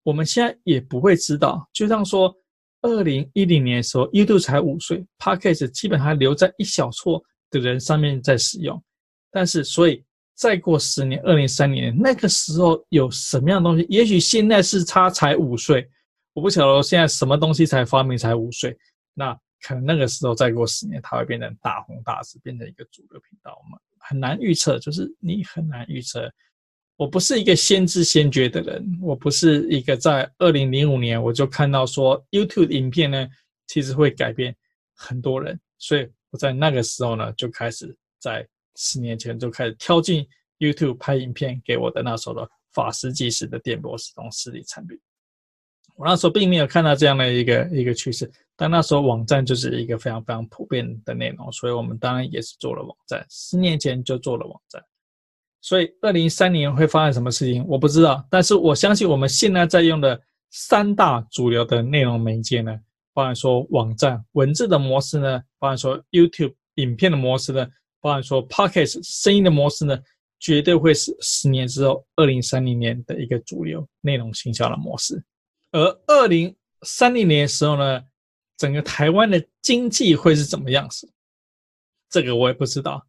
[0.03, 1.65] 我们现在也不会知道。
[1.71, 2.35] 就像说，
[2.81, 8.81] 二零一零年的时候，YouTube 才五岁，Podcast 基本还留在一小撮的人上面在使用。
[9.29, 10.03] 但是，所以
[10.35, 13.85] 再过十年，二零三年那个时候有什么样的东西？
[13.89, 15.87] 也许现在是他才五岁，
[16.33, 18.75] 我不晓得现在什么东西才发明才五岁。
[19.13, 23.77] 那可能那个时候再过十年，它会变成大红大紫，变成一个主流频道嘛。
[23.99, 26.31] 很难预测，就是你很难预测。
[26.97, 33.27] 我不是一个先知先觉的人，我不是一个在二零零五年我就看到说 YouTube 影片呢，
[33.67, 34.55] 其实会改变
[34.95, 40.27] 很多人，所以我在那个时候呢，就开始在十年前就开始跳进
[40.59, 44.99] YouTube 拍影片给我的那时候的法师计时的电波时钟实力产品。
[45.95, 48.31] 我那时候并没有看到这样的一个一个趋势。
[48.55, 53.25] 但那时候网站就是一个非常非常普遍的内容，所以我们当然也是做了网站。
[53.27, 54.79] 十年前就做了网站，
[55.61, 58.23] 所以二零三年会发生什么事情，我不知道。
[58.29, 62.79] 但是我相信我们现在在用的三大主流的内容媒介呢，
[63.13, 67.67] 包含说网站文字的模式呢，包含说 YouTube 影片的模式呢，
[68.01, 69.97] 包含说 Podcast 声音的模式呢，
[70.39, 75.23] 绝对会是十年之后二零三零年的一个主流内容行销的模式。
[75.71, 78.03] 而二零三零年的时候呢，
[78.57, 81.09] 整个台湾的经济会是怎么样子？
[82.09, 83.07] 这个我也不知道，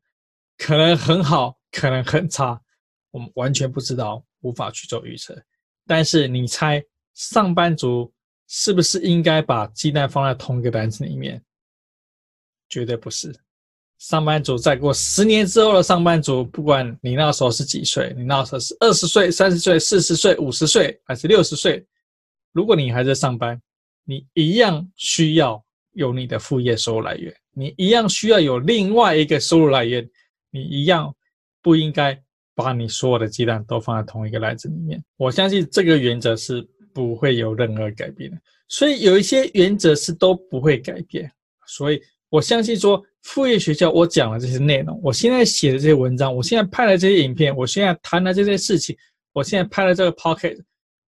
[0.58, 2.60] 可能很好，可能很差，
[3.10, 5.42] 我们完全不知道，无法去做预测。
[5.86, 6.80] 但是你猜，
[7.14, 8.12] 上班族
[8.46, 11.42] 是不是应该把鸡蛋放在同一个篮子里面？
[12.68, 13.34] 绝对不是。
[14.02, 21.86] 上班族再过十年之后的上班族，不管你那时候是几岁，你那时候是二十岁、三十岁、四十岁、五十岁还是六十岁，
[22.52, 23.62] 如果你还在上班，
[24.04, 30.04] 你一样需要有你的副业收入来源，你一样需要有另外一个收入来源，
[30.50, 31.14] 你一样
[31.62, 32.20] 不应该
[32.56, 35.00] 把你所有的鸡蛋都放在同一个篮子里面。
[35.16, 36.60] 我相信这个原则是
[36.92, 38.36] 不会有任何改变的，
[38.66, 41.30] 所以有一些原则是都不会改变。
[41.68, 48.96] 所以我相信说，副业学校我讲的这些内容，我现在写的这些文章，我现在拍的这些影片，我现在谈的这些事情，
[49.32, 50.60] 我现在拍的这个 Pocket，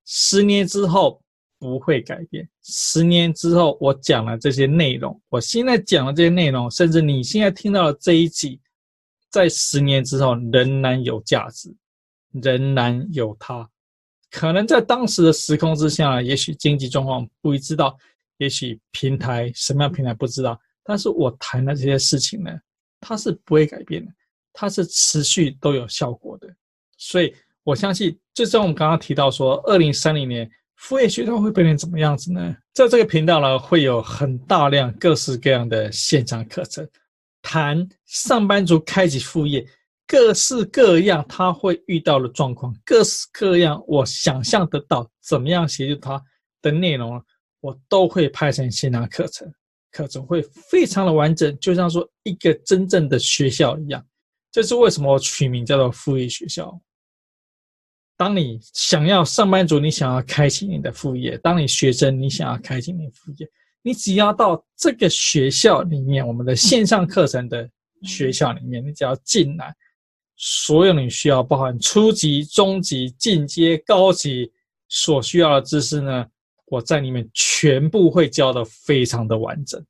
[0.04, 1.20] 十年之后。
[1.56, 2.46] 不会改变。
[2.62, 8.60] 十年之后，我讲了这些内容，我现在讲的这些内容，甚至你现在听到的这一集，
[9.30, 11.74] 在十年之后仍然有价值，
[12.32, 13.66] 仍然有它。
[14.30, 17.96] 可能在当时的时空之下，也许经济状况不知道，
[18.36, 22.52] 也许平台什么样平台不知道，但是我谈的这些事情呢，
[23.00, 24.12] 它是不会改变的，
[24.52, 26.48] 它是持续都有效果的。
[26.98, 30.48] 所以我相信，就像我们刚刚提到说，二零三零年。
[30.76, 32.54] 副业学校会变成怎么样子呢？
[32.74, 36.86] 在这个频道呢，会有很大量各式各样的线上课程，
[37.40, 39.64] 谈上班族开启副业，
[40.06, 46.22] 各式各样他会遇到的状况，各式各样我想象得到怎么样协助他
[46.60, 47.24] 的内容，
[47.60, 49.50] 我都会拍成线上课程，
[49.94, 54.04] 课程会非常的完整，就像说一个真正的学校一样。
[54.50, 56.76] 这是为什么我取名叫做副业学校。
[58.16, 63.48] 当你想要上班族，你想要开启你的副业；当你学生，你想要开启你的副业，
[63.82, 67.68] 你只要到这个学校里面，我们的线上课程的
[68.02, 69.74] 学校里面，你只要进来，
[70.36, 74.52] 所有你需要，包含初级、中级、进阶、高级
[74.88, 76.24] 所需要的知识呢，
[76.74, 79.84] 我在里面全部会教得非常的完整。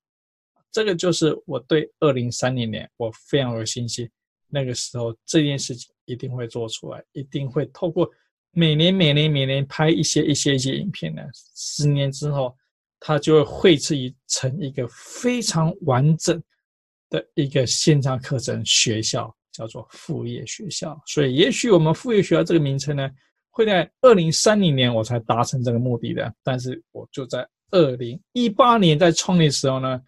[0.70, 4.08] 这个就是我对二零三零年我非常有信心，
[4.48, 5.90] 那个时候这件事情。
[6.06, 8.06] 一定会做出来，一定会透过
[8.50, 11.22] 每年、每年、每年拍一些、一些、一些影片呢。
[11.56, 12.54] 十年之后，
[13.00, 16.42] 它就会汇制成一个非常完整
[17.08, 21.02] 的一个线上课程学校，叫做副业学校。
[21.06, 23.10] 所以，也许我们副业学校这个名称呢，
[23.54, 26.30] 会在二零三零年我才达成这个目的的。
[26.42, 29.98] 但是，我就在二零一八年在创立的时候呢，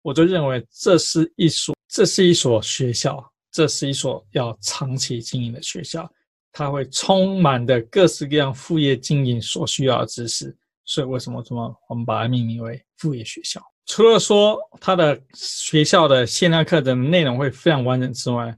[0.00, 3.28] 我就认为这是一所，这是一所学校。
[3.54, 6.10] 这是一所要长期经营的学校，
[6.52, 10.56] 它会充满的各式各样副业经营所需要的知识。
[10.86, 13.60] 所以为什么这么我们把它命名为副业学校？
[13.84, 18.56] 除了说它的学校的线上课程内容会非常完整之外，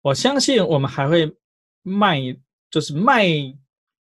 [0.00, 1.32] 我相信我们还会
[1.82, 2.20] 卖，
[2.68, 3.28] 就是卖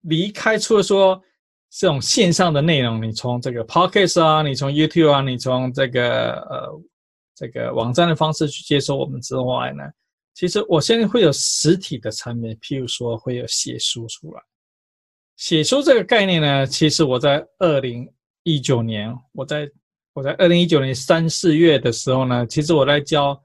[0.02, 0.58] 离开。
[0.58, 1.22] 除了说
[1.70, 6.82] 这种线上的内容，你从这个 Podcast 啊，你从 YouTube 啊，你从这个呃
[7.36, 9.84] 这个网站的方式去接收我们之外呢，
[10.34, 14.42] 其实我现在会有实体的产品，譬如说会有写书出来，
[15.38, 18.10] 写书这个概念呢，其实我在二零
[18.44, 19.70] 一九年，我在
[20.14, 23.40] 我在二零一九年三四月的时候呢，其实我在教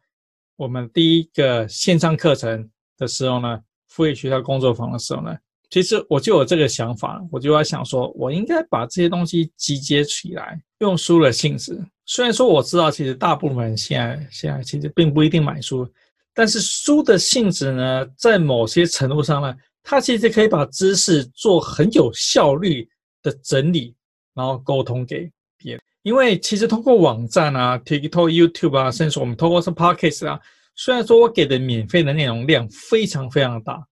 [0.57, 5.37] 我们第一个线上课程的时候呢，副业学校工作坊的时候呢，
[5.70, 11.77] 其实我就有这个想法，我就在想说，我应该把这些东西集结起来，用书的性质。
[12.07, 15.88] 虽然说我知道，其实大部分人现在现在其实并不一定买书，
[16.33, 22.88] 但是书的性质呢，在某些程度上呢，它其实可以把知识做很有效率
[23.22, 23.94] 的整理，
[24.35, 25.83] 然后沟通给别人。
[26.03, 30.38] 因为其实通过网站啊、TikTok、YouTube 啊，甚至我们通过是 Podcast 啊，
[30.77, 33.83] 虽然说我给的免费的内容量非常非常大，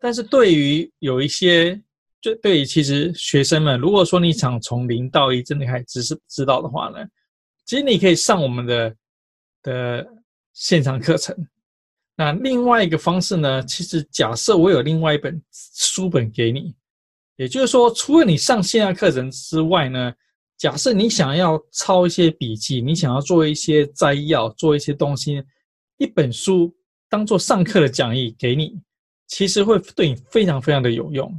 [0.00, 1.80] 但是对于有一些，
[2.20, 6.98] 就对于其实学生们，如果说你想从零到一真的开始知识知道的话呢，
[7.64, 8.96] 其实你可以上我们的
[9.62, 10.06] 的
[10.52, 11.36] 线上课程。
[12.16, 16.74] 那另外一个方式呢，其实假设我有另外一本书本给你，
[17.36, 20.12] 也就是说，除了你上线上课程之外呢，
[20.56, 25.40] 假设你想要抄一些笔记，你想要做一些摘要，做一些东西，
[25.98, 26.74] 一本书
[27.08, 28.80] 当做上课的讲义给你，
[29.28, 31.32] 其实会对你非常非常的有用。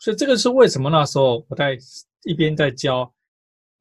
[0.00, 1.78] 所以这个是为什么那时候我在
[2.24, 3.10] 一边在教。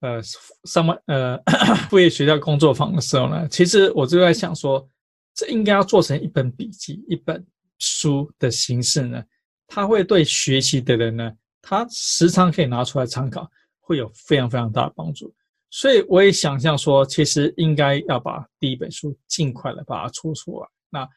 [0.01, 0.21] 呃，
[0.65, 1.41] 上班呃，
[1.89, 4.87] 副业学校工作坊的时候呢，其实我就在想说，
[5.33, 7.43] 这应该要做成一本笔记、一本
[7.79, 9.23] 书的形式呢，
[9.65, 15.33] 它会对学习的人呢，他时常可以拿出来参考，会有非常非常大的帮助。
[15.71, 20.67] 所以我也想象说，其实应该要把第一本书尽快的把它出出来。
[20.91, 21.09] 那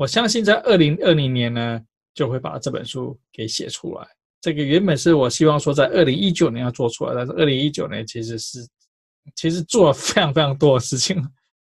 [0.00, 1.78] 我相信在二零二零年呢，
[2.14, 4.08] 就会把这本书给写出来。
[4.40, 8.66] 这个原本是我希望说在二零一九年要做出来，但是二零一九年其实是
[9.36, 11.22] 其实做了非常非常多的事情，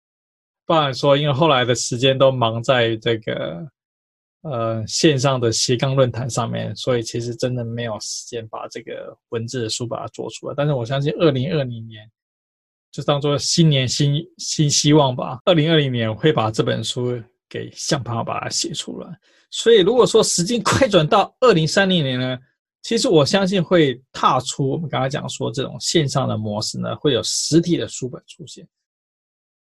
[0.64, 3.68] 不然说因为后来的时间都忙在这个
[4.44, 10.54] 呃线上的斜杠论坛上面，所以其实真的没有时间把这个文字的书把它做出来。
[10.56, 12.10] 但是我相信二零二零年
[12.90, 19.08] 就当做新年新新希望吧，二零二零年会把这本书给想办法把它写出来。
[19.50, 22.38] 所以如果说时间快转到二零三零年呢？
[22.84, 28.66] 其实我相信会踏出我们刚才讲说这种线上的模式呢，会有实体的书本出现，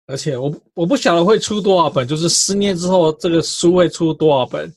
[0.05, 4.71] 而且我我不晓得会出多少本，就是十年之后这个书会出多少本，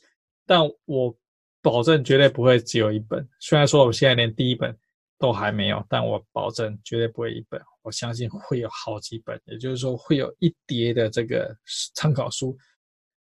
[0.47, 1.15] 但我
[1.61, 3.29] 保证绝对不会只有一本。
[3.39, 4.75] 虽然说我现在连第一本
[5.19, 11.55] 都还没有，但我保证绝对不会一本，我相信会有好几本，也就是说会有一叠的这个
[11.95, 12.57] 参考书。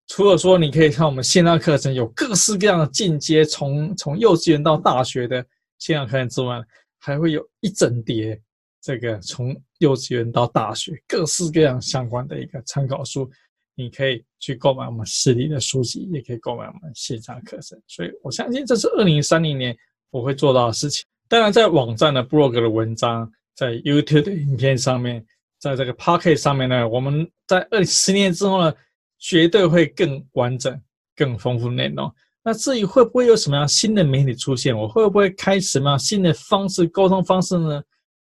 [0.08, 5.46] 除了说你可以看我们线上课程有各式各样的进阶，从从幼稚园到大学的
[5.80, 6.62] 线上课程之外，
[7.00, 8.38] 还会有一整叠
[8.82, 13.30] 这个从幼稚园到大学各式各样相关的一个参考书，
[13.74, 17.82] 你可以去购买我们实体的书籍，也可以购买我们线上课程。
[17.88, 19.74] 所以我相信这是二零三零年
[20.10, 21.06] 我会做到的事情。
[21.30, 25.26] 当然，在网站的 blog 的文章，在 YouTube 的影片上面，
[25.58, 28.74] 在这个 Podcast 上面呢，我们在二零十年之后呢。
[29.22, 30.82] 绝对会更完整、
[31.16, 32.14] 更丰富内容。
[32.44, 37.84] 那至于会不会有什么样新的媒体出现，我会不会开什么样新的方式沟通方式呢？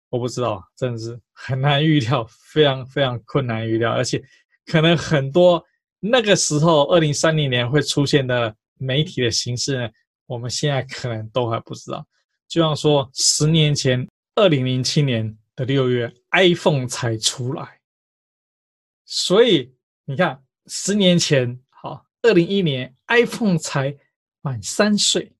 [0.10, 3.91] 我不知道，真的是很难预料，非常非常困难预料。
[3.91, 4.23] 而且
[4.65, 5.62] 可能很多
[6.00, 9.89] 那个时候，二零三零年会出现的媒体的形式呢，
[10.26, 12.08] 我们现在可能都还不知道。
[12.47, 17.82] 就像说，十年前，二零零七年的六月，iPhone 才出来，
[19.04, 19.73] 所以
[20.06, 20.41] 你看。
[20.67, 23.95] 十年前，好，二零一一年，iPhone 才
[24.41, 25.34] 满三岁。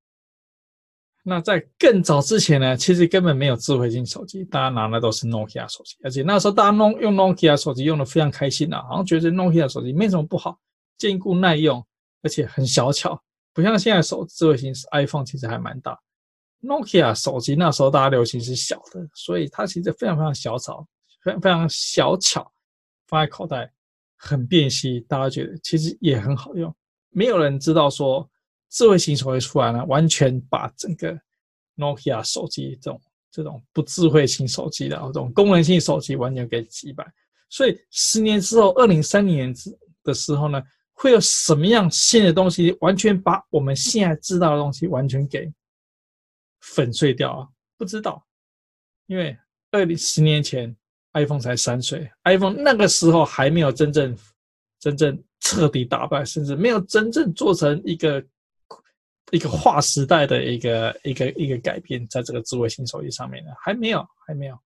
[1.24, 10.58] 那在更早之前呢，其实根本没有智慧型手机，大家拿的都是 Nokia 手机，而且那时候大家弄用 Nokia 手机用的非常开心啊，好像觉得 Nokia 手机没什么不好，
[10.98, 11.86] 坚固耐用，
[12.24, 13.22] 而且很小巧，
[13.54, 16.00] 不像现在手智慧型 iPhone 其实还蛮大。
[16.62, 20.88] Nokia 手机那时候大家流行是小的，所以它其实非常非常小巧，
[21.22, 22.50] 非常非常小巧，
[23.06, 23.70] 放在口袋。
[24.18, 26.76] 很便携，大家觉得其实也很好用。
[27.10, 28.30] 没有人知道说
[28.70, 31.18] 智慧型手机出来了，完全把整个
[31.78, 33.02] Nokia 手机这种
[33.32, 37.06] 这种不智慧型手机的这种功能性手机完全给击败。
[37.50, 39.70] 所以十年之后，二零三零年之
[40.04, 40.62] 的时候呢，
[40.94, 45.52] 会有什么样新的东西，完全把我们现在知道的东西完全给
[46.62, 47.48] 粉碎掉啊？
[47.78, 48.26] 不知道，
[49.06, 49.38] 因为
[49.72, 50.76] 二零十年前。
[51.22, 54.16] iPhone 才三岁，iPhone 那个时候还没有真正、
[54.80, 58.24] 真正彻底打败，甚至没有真正做成一个
[59.32, 64.58] 一个划时代的一个一个一个改变，在这个智慧型手机上面呢，还没有，还没有。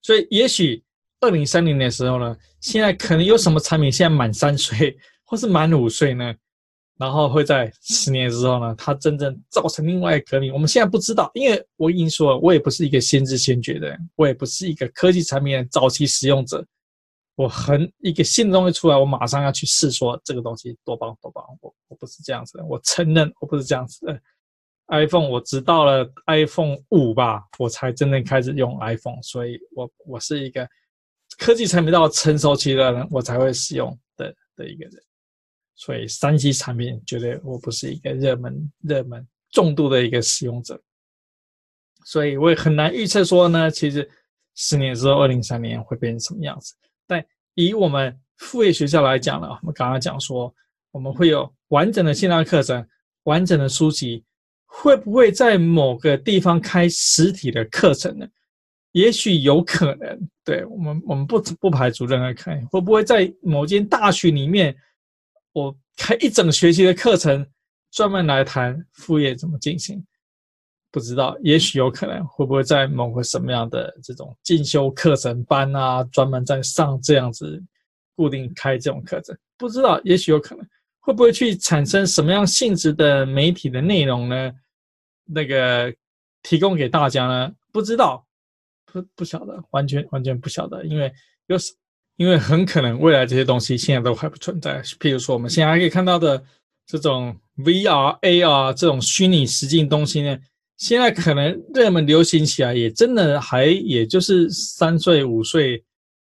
[0.00, 0.82] 所以，也许
[1.20, 6.34] 二零三零年的时候呢，现在可能有什么产品现在满三岁或是满五岁呢？
[6.98, 10.52] 然后会在十年之后呢，它真正造成另外一个革命。
[10.52, 16.64] 我们现在不知道，因为我已经说了，我也不是一个先知先觉的人，我也不是一个科技产品的早期使用者。
[17.34, 21.42] 我很一个新的东西出来，我马上要去试说这个东西多棒多棒。
[21.60, 24.20] 我我不是这样子的，我承认我不是这样子的。
[24.88, 30.68] iPhone 我直到了 iPhone 五吧，我才真正开始用 iPhone，所以我我是一个
[31.38, 35.02] 科技产品到成熟期的人，我才会使用的的一个人。
[35.84, 40.80] 所以三 C 产品绝对我不是一个热门、热门、重度的一个使用者，
[42.04, 44.08] 所以我也很难预测说呢，其实
[44.54, 46.76] 十年之后，二零三年会变成什么样子。
[47.04, 47.24] 但
[47.54, 50.54] 以我们副业学校来讲呢，我们刚刚讲说，
[50.92, 52.86] 我们会有完整的线上课程、
[53.24, 54.22] 完整的书籍，
[54.66, 58.28] 会不会在某个地方开实体的课程呢？
[58.92, 64.76] 也许有可能，对我们，我们不不排除任何可能，会不会在某间大学里面？
[65.52, 67.46] 我开一整学期的课程，
[67.90, 70.02] 专门来谈副业怎么进行，
[70.90, 77.62] 不知道，也许有可能，会不会在某个什么样的这种进修课程班啊，专门在上这样子
[78.16, 80.66] 固定开这种课程，不知道，也许有可能，
[81.00, 84.52] 会不会去产生什么样性质的媒体的内容呢？
[85.24, 85.94] 那个
[86.42, 87.52] 提供给大家呢？
[87.70, 88.26] 不知道，
[88.86, 91.12] 不不晓得，完全完全不晓得，因为
[91.48, 91.58] 有。
[92.16, 96.42] 因为很可能未来这些东西现在都还不存在，譬如说我们现在还可以看到的
[96.86, 100.38] 这种 VR、AR 这种虚拟实境东西呢，
[100.76, 105.82] 现在可能热门流行起来也真的还也就是三岁五岁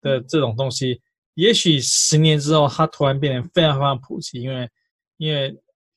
[0.02, 1.00] 的这种东西，
[1.36, 4.70] 也许十年之后它突然变得非常非常普及，因为
[5.18, 5.52] 因为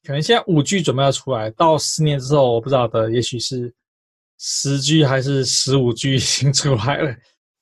[0.05, 3.73] 可能现在五 G 准备要出来，到十年之后我不知道的，也许是
[4.39, 7.15] 十 G 还是十五 G 已经出来了。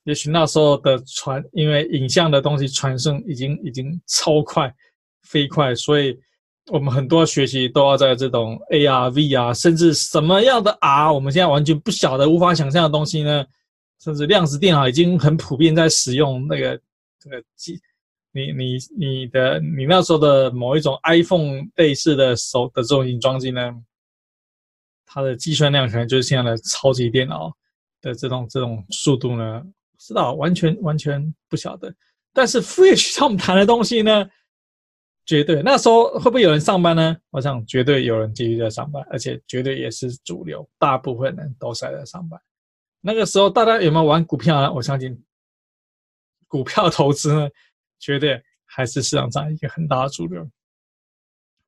[0.09, 4.75] 也许那时候的传，因为影像的东西传送已经已经超快、
[5.25, 6.19] 飞快，所以
[6.69, 13.45] 我们很多学习都要在这种 AR、VR，甚至什么样的 R，我们现在完全不晓得、无法想象的东西呢？
[14.03, 16.81] 甚至量子电脑已经很普遍在使用那个
[17.21, 17.79] 这个机，
[18.33, 23.75] 你你你的你那时候的某一种 iPhone 类似的手的这种影装机呢，
[25.05, 27.53] 它的计算量可能就是现在的超级电脑
[28.01, 29.63] 的这种这种速度呢。
[29.99, 31.92] 知道完全完全不晓得，
[32.32, 34.30] 但是副业学校我们谈的东西呢，
[35.26, 37.16] 绝对那时候会不会有人上班呢？
[37.30, 42.40] 我想绝对有人继续在上班，而且绝对也是主流，大部分人都是在上班。
[43.01, 44.72] 那个时候大家有没有玩股票呢？
[44.72, 45.20] 我相信
[46.46, 47.49] 股票投资呢，
[47.99, 50.49] 绝对还是市场上一个很大的主流。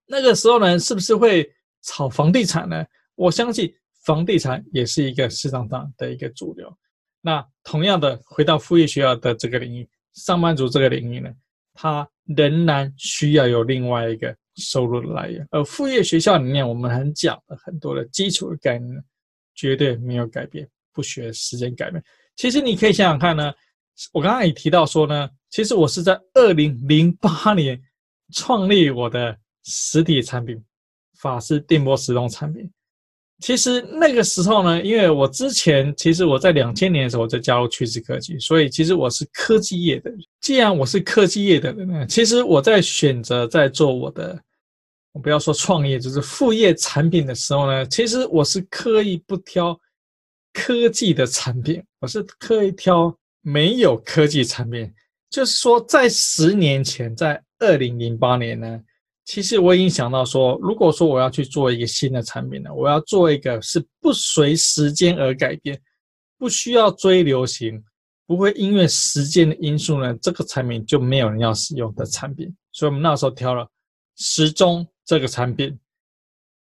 [0.06, 1.52] 那个时候呢，是不是会
[1.82, 2.84] 炒房地产呢？
[3.14, 3.72] 我相信
[4.04, 6.72] 房地产也是一个市场上的一个主流。
[7.20, 11.30] 那同样的，回到副业学校的这个领域，上班族这个领域呢，
[11.74, 15.46] 他仍然需要有另外一个收入的来源。
[15.50, 19.04] 而副业学校里面，我们很讲的很多的基础的概念，
[19.54, 22.02] 绝对没有改变，不学时间改变。
[22.36, 23.52] 其实你可以想想看呢，
[24.12, 27.78] 我刚刚也提到说呢，其实我是在二零零八年
[28.32, 30.62] 创立我的实体产品——
[31.20, 32.70] 法式电波时钟产品。
[33.40, 40.20] 其实那个时候呢，因为我之前其实我在两千年的时候我就加入趋势科技，所以其实我是科技业的人。
[40.40, 44.38] 既然我是科技业的人呢，其实我在选择在做我的，
[45.12, 49.78] 我不要说创业，就是副业产品的时候呢，其实我是刻意不挑
[50.52, 54.92] 科技的产品，我是刻意挑没有科技产品。
[55.30, 58.80] 就是说，在十年前，在二零零八年呢。
[59.30, 65.80] 其实我已经想到说，如果说我要去做一个新的产品呢，我要做一个是不随时间而改变，
[66.36, 67.80] 不需要追流行，
[68.26, 72.52] 不会因为时间的因素呢，这个产品就没有人要使用的产品。
[72.72, 73.64] 所以我们那时候挑了
[74.16, 75.78] 时钟这个产品，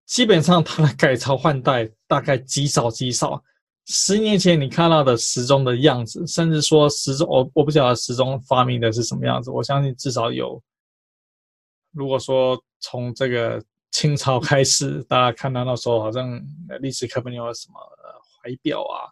[0.05, 3.43] 基本上它的改朝换代大概极少极少。
[3.87, 10.61] 十年前你看到的时钟的样子，甚至说时钟，我我不晓得时钟发明的是什么样子，我相信至少有。
[11.91, 16.41] 如果说从这个清朝开始，大家看到那时候好像
[16.79, 17.75] 历史课本有什么
[18.41, 19.11] 怀表啊，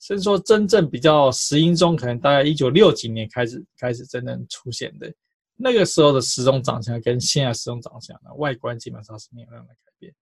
[0.00, 5.12] 甚至说真正比较时英钟，可能大概一九六几年开始开始真正出现的，
[5.56, 10.14] 那个时候的时钟长相跟现在时钟长相的外观基本上是没有任何改变。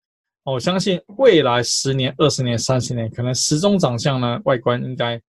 [0.44, 5.20] 我相信未来十年、二十年、三十年，可能时钟长相呢外观应该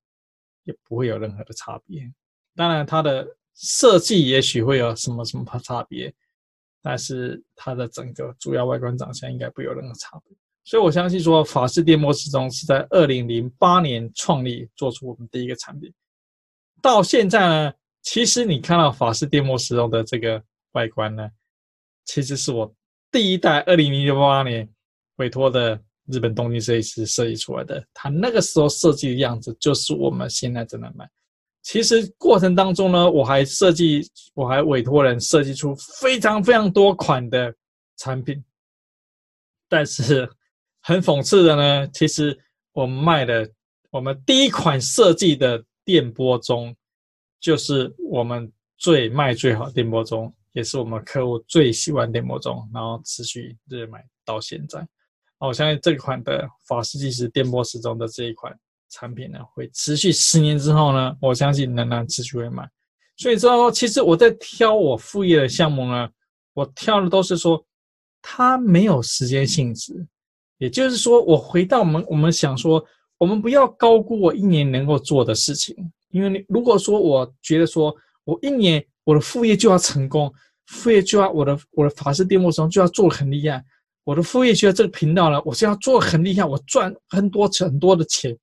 [0.64, 2.10] 也不会有任何的差别。
[2.56, 6.14] 当然，它的设计也许会有什么什么差别。
[6.82, 15.94] 但是它的整个主要外观长相应该不有任何差别，所以我相信说法式电波时钟是在二零零八年创立，做出我们第一个产品。
[16.82, 17.74] 到现在呢，
[18.04, 20.42] 其实你看到法式电波时钟的这个
[20.74, 21.30] 外观呢，
[22.06, 22.74] 其实是我
[23.12, 24.70] 第一代二零零八年
[25.16, 31.10] 委托的日本东京设计师设计出来的，他那个时候设计的样子就是我们现在正在卖。
[31.68, 37.54] 其实过程当中呢，我还设计，我还委托人设计出非常非常多款的
[37.98, 38.42] 产品，
[39.68, 40.32] 但是
[40.80, 42.40] 很讽刺的呢，其实
[42.72, 43.52] 我们卖的，
[43.90, 46.74] 我们第一款设计的电波钟，
[47.42, 54.88] 就是我们最卖最好的电波钟，也是我们客户最喜欢电波钟，然后持续热卖到现在。
[55.38, 58.58] 我相信这款的法式计时电波时钟的这一款。
[58.90, 62.68] 产品呢，会持续十年之后呢，我相信仍然持续会卖。
[63.18, 66.08] 所以说，其实我在挑我副业的项目呢，
[66.54, 67.66] 我挑的都是说
[68.22, 70.06] 它没有时间性质。
[70.60, 72.84] 也就是说，我回到我们我们想说，
[73.18, 75.76] 我们不要高估我一年能够做的事情。
[76.10, 80.34] 因为你如果说我觉得说我一年我的副业就要成功，
[80.68, 83.64] 副业就要我的我的法式电波时钟就要做得很厉害，
[84.04, 88.36] 我的副业学这个频道呢，我就要做很厉害，我赚很多很多的钱。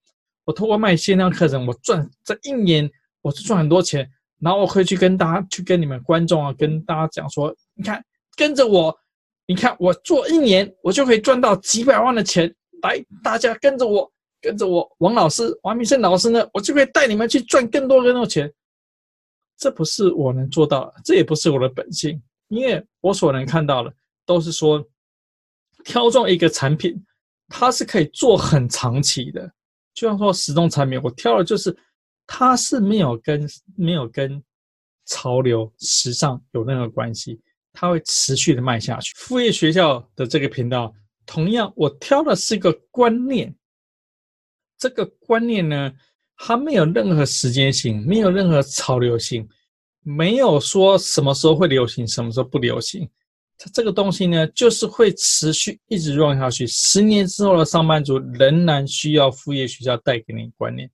[0.44, 2.90] 我通过卖线上课程，我赚这一年，
[3.22, 4.08] 我就赚很多钱，
[4.40, 8.04] 然后我可以去跟大家，去跟你们观众啊，跟大家讲说，你看，
[8.36, 8.94] 跟着我，
[9.46, 12.54] 你看我做一年，我就可以赚到几百万的钱。
[12.82, 18.52] 来，大家跟着我，跟着我，王老师，王明胜老师呢，我就可以带你们去赚更多更多钱。
[19.56, 23.90] 这不是我能做到的，这也不是我的本性，因为我所能看到的
[24.26, 24.84] 都是说，
[25.84, 27.02] 挑中一个产品，
[27.48, 29.50] 它是可以做很长期的。
[29.94, 31.74] 就像说时钟产品，我挑的就是
[32.26, 34.42] 它是没有跟没有跟
[35.06, 37.40] 潮流时尚有任何关系，
[37.72, 39.14] 它会持续的卖下去。
[39.16, 40.92] 副业学校的这个频道，
[41.24, 43.54] 同样我挑的是一个观念，
[44.78, 45.92] 这个观念呢，
[46.36, 49.48] 它没有任何时间性，没有任何潮流性，
[50.00, 53.08] 没有说什么时候会流行，什么时候不流行。
[53.56, 56.66] 它这个东西呢，就是会持续一直转下去。
[56.66, 60.90] 十年之后的上班族仍然需要副业学校带给你观念。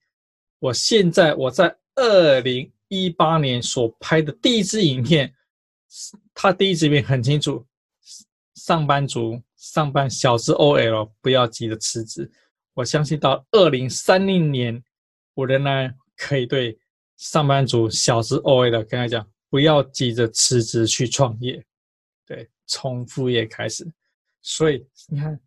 [0.59, 5.33] 我现在我在二零一八年所拍的第一支影片，
[6.35, 7.65] 它第一支影片很清楚：
[8.55, 12.31] 上班族上班小资 OL 不要急着辞职。
[12.75, 14.83] 我相信到二零三零年，
[15.35, 16.79] 我仍然可以对
[17.17, 21.65] 上班族小资 OL 跟他讲，不要急着辞职去创业。
[22.71, 23.85] 从副业开始，
[24.43, 25.41] 所以你看，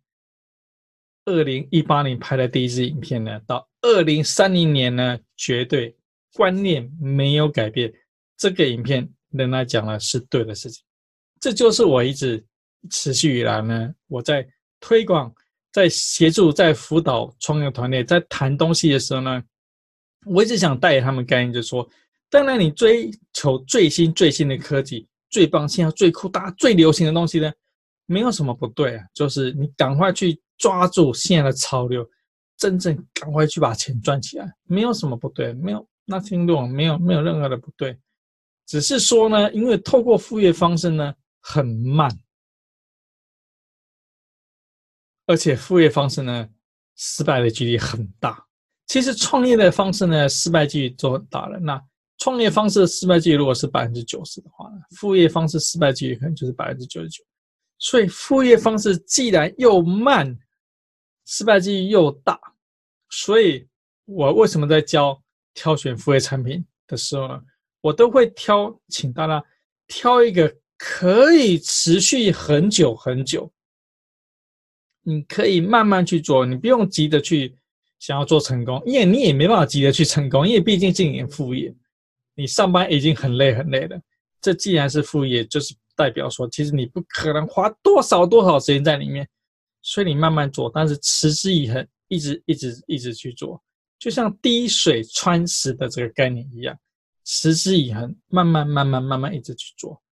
[1.24, 5.96] 二零一八年拍的第一支影片呢，到二零三零年呢，绝对
[6.34, 7.90] 观念没有改变。
[8.36, 10.84] 这个影片仍然讲的是对的事情，
[11.40, 12.44] 这就是我一直
[12.90, 14.46] 持续以来呢，我在
[14.80, 15.34] 推广、
[15.72, 19.42] 在协助、在辅导创业团队，在谈东西的时候呢，
[20.26, 21.88] 我一直想带给他们概念，就是说，
[22.28, 25.08] 当然你追求最新最新的科技。
[25.34, 27.52] 最棒，现在最酷，大家最流行的东西呢，
[28.06, 32.08] 没有什么不对啊，就是你赶快去抓住现在的潮流，
[32.56, 37.98] 真正赶快去把钱赚起来，没有什么不对，没有 nothing wrong，没有没有任何的不对，
[38.64, 42.08] 只是说呢，因为透过副业方式呢很慢，
[45.26, 46.48] 而且副业方式呢
[46.94, 48.46] 失败的几率很大。
[48.86, 51.84] 其实创业的方式呢失败几率都很大了，那。
[52.24, 54.66] 创业方式的失败几率如果是百分之九十的话，
[54.96, 57.22] 副业方式失败几率可能就是百分之九十九。
[57.78, 60.34] 所以副业方式既然又慢，
[61.26, 62.40] 失败几率又大，
[63.10, 63.68] 所以
[64.06, 65.22] 我为什么在教
[65.52, 67.38] 挑选副业产品的时候呢，
[67.82, 69.44] 我都会挑，请大家
[69.86, 73.52] 挑一个可以持续很久很久，
[75.02, 77.54] 你可以慢慢去做，你不用急着去
[77.98, 81.74] 想要做成功，因为你也没办法急着去成功，因为毕竟是你的副业。
[82.34, 84.00] 你上班已经很累很累了，
[84.40, 89.28] 这既然是副业，就是代表说，其实你不可能花多少多少时间在里面，
[89.82, 93.62] 所以你慢慢做，但是持之以恒，一直一直一直去做，
[93.98, 96.76] 就像滴水穿石的这个概念一样，
[97.24, 100.02] 持之以恒，慢慢慢慢慢慢一直去做，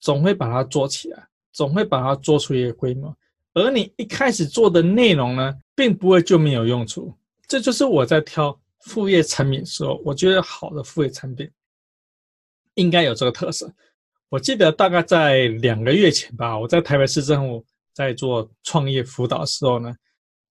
[0.00, 3.16] 总会把它做起来，总会把它做出一个规模。
[3.54, 7.14] 而你一开始做的内容呢，并不会就没有用处，
[7.46, 11.48] 这就是我在挑副业产品的时候，我觉得好的副业产品。
[12.80, 13.70] 应该有这个特色。
[14.30, 19.94] 我记得大概在两个月前吧，我在台北市政府在做创业辅导的时候呢，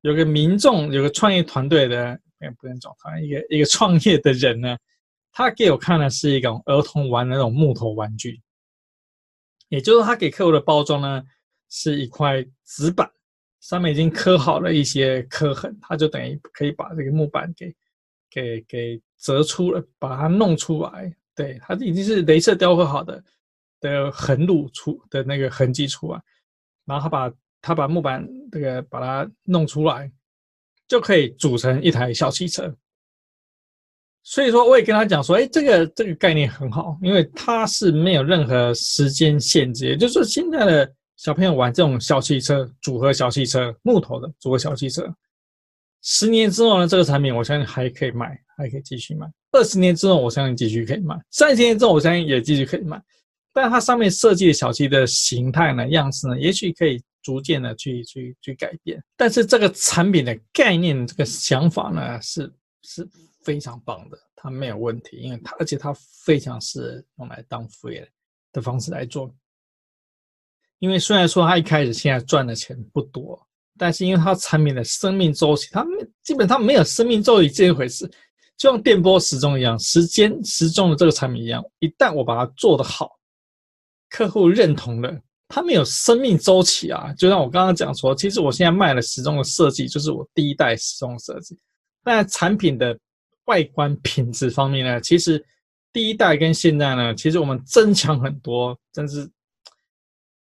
[0.01, 2.19] 有个民众，有个创业团队的，
[2.59, 4.77] 不能讲他一个一个创业的人呢，
[5.31, 8.41] 他给我看的是一种儿童玩的那种木头玩具，
[9.69, 11.23] 也就是他给客户的包装呢，
[11.69, 13.09] 是一块纸板，
[13.61, 17.73] 上面已经刻好了一些刻痕，他就等于可以把这个木板给
[18.29, 21.15] 给给折出了，把它弄出来。
[21.39, 23.23] 对，它已经是镭射雕刻好的
[23.79, 26.21] 的横路出的那个痕迹出来，
[26.83, 30.11] 然后他把他把木板这个把它弄出来，
[30.85, 32.75] 就可以组成一台小汽车。
[34.21, 45.09] 所以说，我也跟他讲说，哎，这个这个概念很好，因为它是没有任何时间限制，也就是说，现在的小朋友玩这种小汽车组合小汽车，木头的组合小汽车，
[46.01, 49.25] 十年之后呢，这个产品我相信还可以卖，还可以继续卖。
[49.51, 51.15] 二十年之后，我相信继续可以卖。
[51.31, 53.01] 三十年之后，我相信也继续可以卖。
[53.53, 59.03] 但它上面设计的小汽的形态呢、样式呢，也许可以逐渐的去去去改变。
[59.17, 62.51] 但是这个产品的概念、这个想法呢，是
[62.83, 63.07] 是。
[63.41, 65.95] 非常棒的，它没有问题，因为它而且它
[66.25, 68.07] 非常适合用来当副业
[68.51, 69.33] 的方式来做。
[70.79, 73.41] 因为虽然说它一开始现在赚的钱不多，
[73.77, 75.87] 但是因为它产品的生命周期，它
[76.21, 78.05] 基本上没有生命周期这一回事，
[78.59, 83.09] 就像电波时钟一样，时间时钟的这个产品一样，一旦我把它做得好，
[84.09, 87.11] 客户认同了，它没有生命周期啊。
[87.17, 91.57] 就像我刚刚讲说，其实我现在卖的时钟的设计就是我第一代时钟设计，
[92.03, 92.95] 但产品的。
[93.45, 95.43] 外观品质方面呢，其实
[95.91, 99.27] 第一代跟现在呢，其实我们增强很多，真是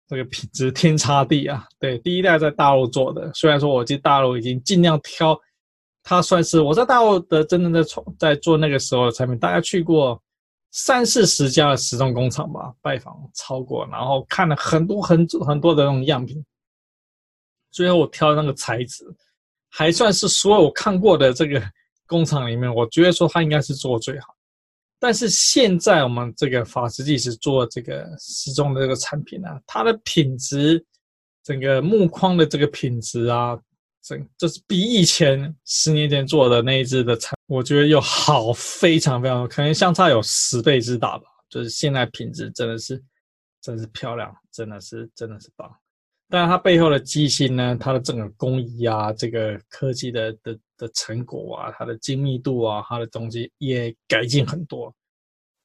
[0.07, 1.67] 这个品质天差地啊。
[1.77, 5.37] 对，第一代在大陆做的，虽然说我去大陆已经尽量挑，
[6.03, 10.21] 它算是我在大陆的真正的从在做那个时候的产品，大概去过
[10.71, 16.43] 三四十家的时钟工厂吧，拜访超过，然后看了很多很很多的那种样品，
[17.71, 19.05] 最后我挑的那个材质，
[19.69, 21.59] 还算是所有我看过的这个。
[22.05, 24.35] 工厂里面，我觉得说它应该是做最好，
[24.99, 30.85] 但是现在我们这个法时计时做这个时钟的这个产品呢、啊，它的品质，
[31.43, 33.57] 整个木框的这个品质啊，
[34.03, 41.23] 整就是比以前十年前做的那一只的产，我觉得又好非常非常，可能相差有十倍之大吧。
[41.49, 43.01] 就是现在品质真的是，
[43.61, 45.71] 真是漂亮，真的是真的是棒。
[46.29, 54.93] 但是它背后的机芯呢，它的整个工艺啊，这个科技的的的成果啊，它的精密度啊，它的东西也改进很多。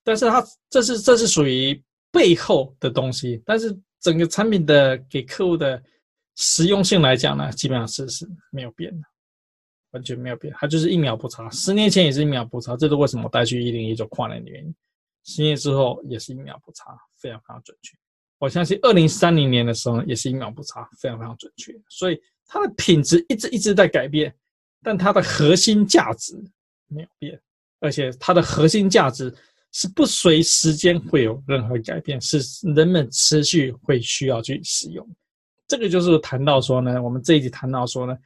[0.05, 1.82] 但是它这是这是属于
[2.12, 5.82] 背后的东西，但是整个产品的给客户的
[6.41, 9.07] 实用性来讲呢，基本上是是没有变的，
[9.91, 11.51] 完全没有变，它就是一秒不差。
[11.51, 14.72] 十年前也是一秒不差，这是为什么我带去一零一做跨年的原因。
[15.24, 17.99] 十年之后也是一秒不差，非常非常准确。
[18.39, 21.74] 我相信二零三零年的时候也是一秒不差，非常非常准确。
[21.89, 24.32] 所以它的品质一直一直在改变，
[24.80, 26.41] 但它的核心价值
[26.86, 27.39] 没有变，
[27.80, 29.34] 而且它的核心价值
[29.72, 32.39] 是不随时间会有任何改变，是
[32.76, 35.05] 人们持续会需要去使用。
[35.69, 38.16] 这个就是谈到说呢，我们这一集谈到说呢，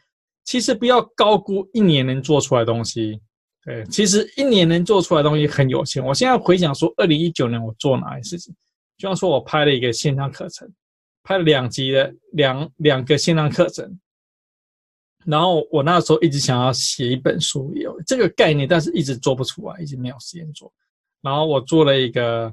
[0.45, 3.21] 其实不要高估一年能做出来的东西。
[3.65, 6.05] 对，其实一年能做出来东西很有限。
[6.05, 8.55] 我现在回想说，二零一九年我做哪些事情？
[8.97, 10.69] 就像说，我拍了一个线上课程，
[11.23, 14.01] 拍了两集的两两个线上课程，
[15.25, 20.73] 然后我那时候一直想要写一本书，有这个概念，但是一直做不出来，一直没有时间做。
[21.21, 22.53] 然后我做了一个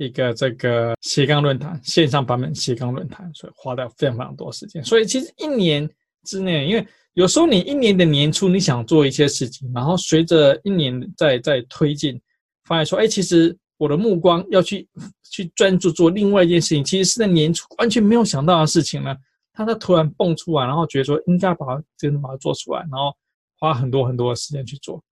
[0.00, 4.82] 一个这个斜杠论坛线上版本斜杠论坛，所以花掉非常非常多时间。
[4.84, 5.88] 所以其实一年
[6.24, 12.20] 之内，因为有时候你一年的年初你想做一些事情，然后随着一年在在推进，
[12.64, 13.56] 发现说，哎，其实。
[13.80, 14.86] 我的目光要去
[15.30, 19.16] 去专注做另外一件事情，其实是在年初完全没有想到的事情呢。
[19.54, 23.10] 他他突然蹦出来，然后觉得说应该把它真的把它做出来，然后
[23.58, 25.02] 花很多很多的时间去做。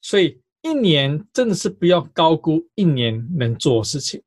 [0.00, 4.20] 所以一年真的是不要高估一年能做的事情。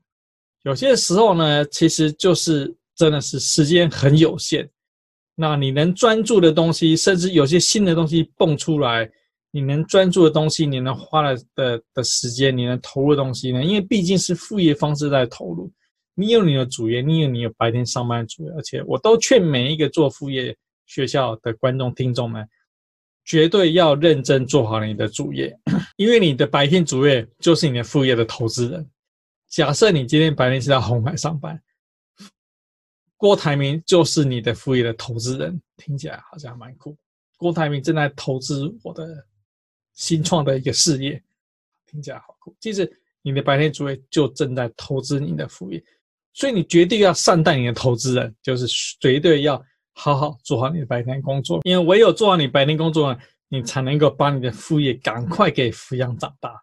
[0.64, 4.70] 有些时候呢，其实就是真的是时间很有限。
[5.36, 9.10] 那你能专注的东西，甚至有些新的东西蹦出来。
[9.50, 13.64] 你能专注的东西，你能花了的的时间，你能投入的东西呢？
[13.64, 15.72] 因为毕竟是副业方式在投入，
[16.14, 22.48] 你有你的主业，你有你有白天上班主业，而且我都劝每一个做副业学校的观众听众们，
[23.28, 25.56] 绝对要认真做好你的主业，
[25.98, 28.90] 因为你的白天主业就是你的副业的投资人。
[29.48, 31.62] 假设你今天白天是在红海上班，
[33.16, 36.98] 郭台铭就是你的副业的投资人，听起来好像蛮酷。
[37.38, 39.28] 郭台铭正在投资我的。
[39.94, 41.20] 新创的一个事业，
[41.88, 42.56] 听起来好酷。
[42.60, 42.88] 其实
[43.24, 45.84] 你的白天主业就正在投资你的副业，
[46.34, 48.68] 所以你绝对要善待你的投资人，就是
[49.00, 49.60] 绝对要
[49.98, 51.60] 好好做好你的白天工作。
[51.64, 53.20] 因为唯有做好你白天工作呢，
[53.50, 56.54] 你才能够把你的副业赶快给抚养长大，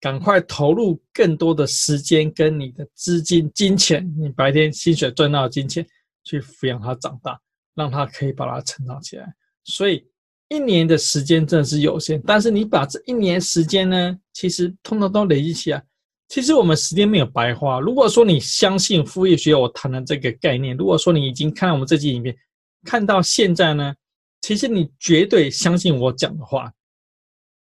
[0.00, 5.86] 赶快投入更多的时间跟你的资金、金钱，你白天薪水赚到的金钱
[6.24, 7.40] 去抚养它长大，
[7.74, 9.32] 让它可以把它成长起来。
[9.62, 10.04] 所以。
[10.50, 15.82] 一年的时间真的是有限，但是你把这一年时间呢，其实通通都累积起来，
[16.28, 17.80] 其实我们时间没有白花。
[17.80, 22.36] 如果说你相信副业学校我谈的这个概念，如果说你已经看了我们这期影片，
[22.84, 23.94] 看到现在呢，
[24.40, 26.72] 其实你绝对相信我讲的话，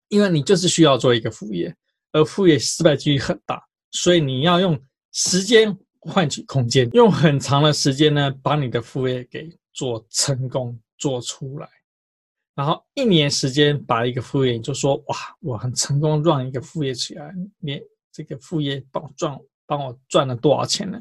[0.09, 1.75] 因为你就是需要做一个副业，
[2.13, 4.81] 而副业失败几率很大，所以你要用
[5.13, 11.69] 时间换取空间，用很长的时间呢，把你的副业给做成功做出来。
[12.55, 17.81] 然后一年时间把一个副业，你就说哇，我很成功让一个副业起来，你
[18.13, 21.01] 这个副业帮我赚，帮我赚了多少钱呢？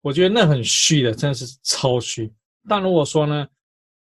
[0.00, 2.32] 我觉得那很虚的，真的是超虚。
[2.70, 3.48] 但如果说呢，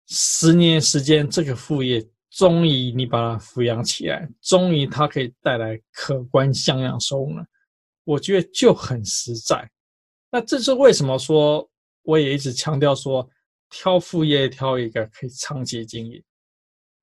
[0.10, 7.46] 十年时间这个副业终于你把它抚养起来，终于它可以带来可观像样收入了，
[8.04, 9.72] 我觉得就很实在。
[10.30, 11.66] 那这是为什么说
[12.04, 13.26] 我也一直强调说，
[13.70, 16.22] 挑副业挑一个可以长期经营。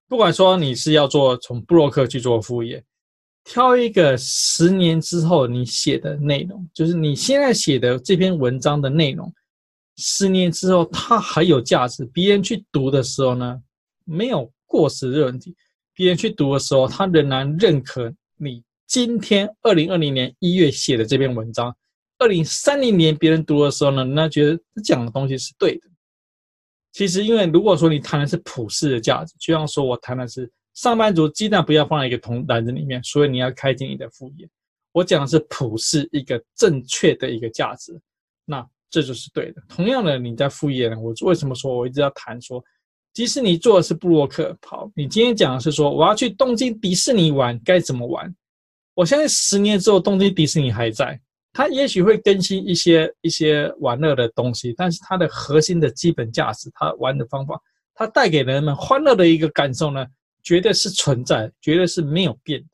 [0.06, 2.84] 不管说你是要做从布洛克去做副业，
[3.42, 9.32] 挑一个十年之后你写的内容，就是你现在写的这篇文章的内容，
[9.96, 13.62] 十年之后它还有价值，别人去读的时候呢，
[14.04, 15.54] 没有过时的问题，
[15.94, 21.74] 别人去读的时候，他仍然认可你今天二零二零年一月写的这篇文章，
[22.18, 25.88] 二零三零年别人读的时候呢，那觉得他讲的东西是对的。
[26.92, 34.48] 其实，因为如果说你谈的是普世的价值，就像说我谈的是上班族鸡蛋不要放在一个铜篮子里面，所以你要开进你的副业。
[34.92, 38.00] 我讲的是普世一个正确的一个价值，
[38.44, 38.64] 那
[38.94, 39.60] 这就是对的。
[39.68, 42.62] 同样的，你在副业呢，我为什么说我一直要谈说，
[43.12, 48.32] 即使你做的是布洛克，好，你今天讲的是说我要去东京迪士尼玩，该怎么玩？
[48.94, 51.20] 我相信十年之后东京迪士尼还在。
[51.52, 57.60] 它也许会更新一些一些玩乐的东西，但是它的核心的基本价值，它玩的方法，
[57.94, 60.06] 它带给人们欢乐的一个感受呢，
[60.42, 62.66] 绝对是存在，绝对是没有变的。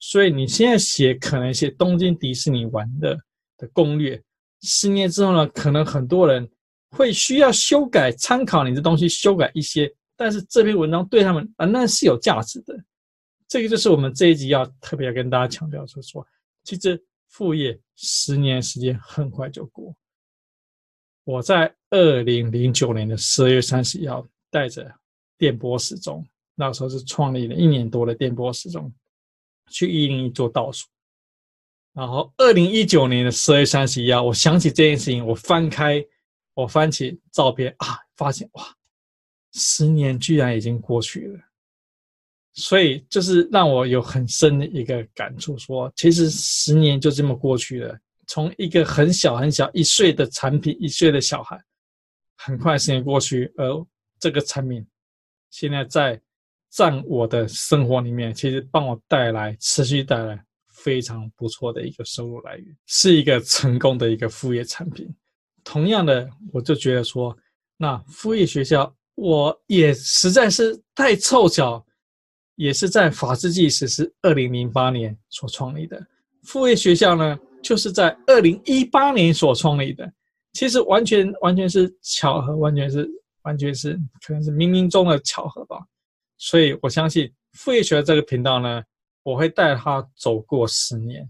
[0.00, 3.14] 所以你现在写可能写东京迪士尼玩乐
[3.58, 4.22] 的攻略，
[4.62, 6.48] 十年之后呢，可能很多人
[6.90, 12.74] 会需要修改，参考你的东西修改一些，但是这篇文章对他们啊，那是有价值的。
[13.46, 16.26] 这个就是我们这一集要特别要跟大家强调，就是说，
[16.64, 17.02] 其实。
[17.30, 19.94] 副业十年时间很快就过。
[21.24, 24.90] 我在二零零九年的十二月三十一号，带着
[25.36, 28.90] 电波时钟，那时候是创立了一年多的电波时钟，
[29.70, 30.86] 去一零一做倒数。
[31.94, 36.04] 然后二零一九年的十二月三十一号，我想起这件事情，我翻开，
[36.54, 38.64] 我翻起照片啊，发现哇，
[39.52, 41.40] 十年居然已经过去了。
[42.54, 47.98] 所以就是让我有很深的一个感触，说其实十年就这么过去了。
[48.26, 51.58] 从一个很小很小一岁的产品，一岁的小孩，
[52.36, 53.86] 很快时间过去，而
[54.20, 54.86] 这个产品
[55.50, 56.20] 现在在
[56.70, 60.44] 占我的生活里面，其实帮我带来持续带来
[60.78, 65.08] 非常不错的一个收入来源，是一个成功的一个副业产品。
[65.62, 67.36] 同样的，我就觉得说，
[67.76, 71.84] 那副业学校我也实在是太凑巧。
[72.60, 76.04] 也是在法治纪实是二零零八年所创立的
[76.42, 80.12] 副业学校呢，就是在二零一八年所创立的。
[80.54, 83.08] 其实完全完全是巧合，完全是
[83.42, 85.78] 完全是可能是冥冥中的巧合吧。
[86.36, 88.82] 所以我相信副业学校这个频道呢，
[89.28, 91.28] 我会带他走过十年。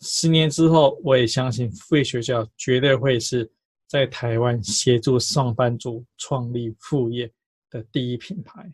[0.00, 3.50] 十年之后，我也相信副业学校绝对会是
[3.88, 7.28] 在台湾协助上班族创立副业
[7.68, 8.72] 的第一品牌。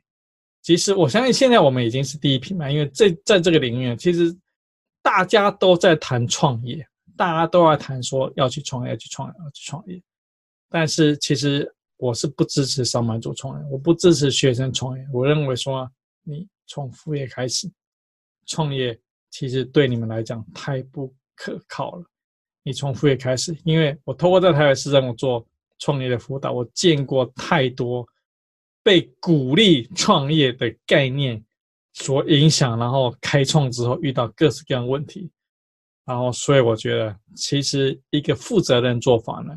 [0.61, 4.37] 其实我相信现在我们已经是第一品牌，因为这在这个领域，其实
[5.01, 6.87] 大家都在谈创业，
[7.17, 10.03] 大家都在谈说要去创业，要去创业，要去创业。
[10.69, 15.07] 但是其实我是不支持上班族创业，我不支持学生创业。
[15.11, 15.91] 我认为说
[16.23, 17.71] 你从副业开始
[18.47, 18.99] 创业，
[19.31, 22.05] 其实对你们来讲太不可靠了。
[22.63, 25.47] 你从副业开始，因为我透过在台北市政府做
[25.79, 28.07] 创业的辅导，我见过太多。
[28.85, 31.41] 被鼓励创业的概念
[31.93, 35.31] 所影响，然后开创之后遇到各式各样问题，
[36.05, 39.57] 然后所以我觉得，其实一个负责任做法呢，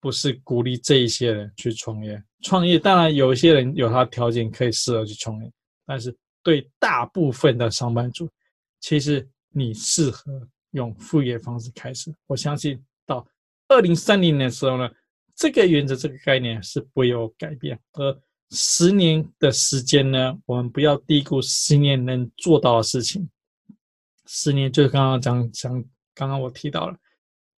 [0.00, 2.22] 不是鼓励这一些人去创业。
[2.42, 5.52] 创业当然有一些人有他条件可以适合去创业，
[5.84, 8.30] 但是对大部分的上班族，
[8.78, 12.14] 其实你适合用副业方式开始。
[12.26, 13.26] 我相信到
[13.66, 14.88] 二零三零年的时候呢，
[15.34, 18.20] 这个原则、这个概念是不会有改变，而
[18.50, 23.28] 十年的时间呢，我们不要低估十年能做到的事情。
[24.26, 25.84] 十年就是刚刚讲讲，
[26.14, 26.96] 刚刚我提到了，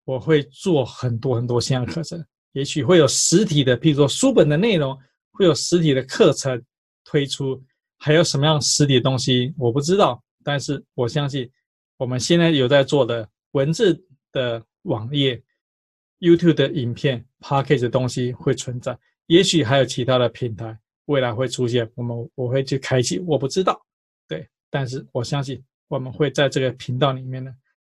[0.05, 4.97] 我会做很多很多线上课程，也许会有实体的，譬如说书本的内容，
[5.31, 6.63] 会有实体的课程
[7.03, 7.61] 推出，
[7.97, 11.49] 还有什么样实体的东西我不知道，但是我相信
[11.97, 13.99] 我们现在有在做的，文字
[14.31, 15.41] 的网页、
[16.19, 23.79] YouTube 的影片、Package 的东西会存在，也许还有其他的平台未来会出现，我们我会去开启，我不知道，
[24.27, 27.51] 对，但是我相信我们会在这个频道里面呢，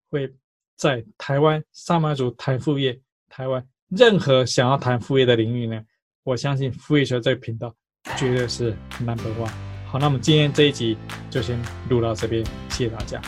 [0.10, 0.32] 会
[0.76, 5.84] 在台湾上班族谈副业，台湾任何想要谈副业的领域呢，
[6.24, 7.76] 我相信副业学这个频道
[8.16, 9.67] 绝对是 Number One。
[9.90, 10.98] 好，那么今天这一集
[11.30, 11.58] 就先
[11.90, 13.22] 录到这边，谢谢大家。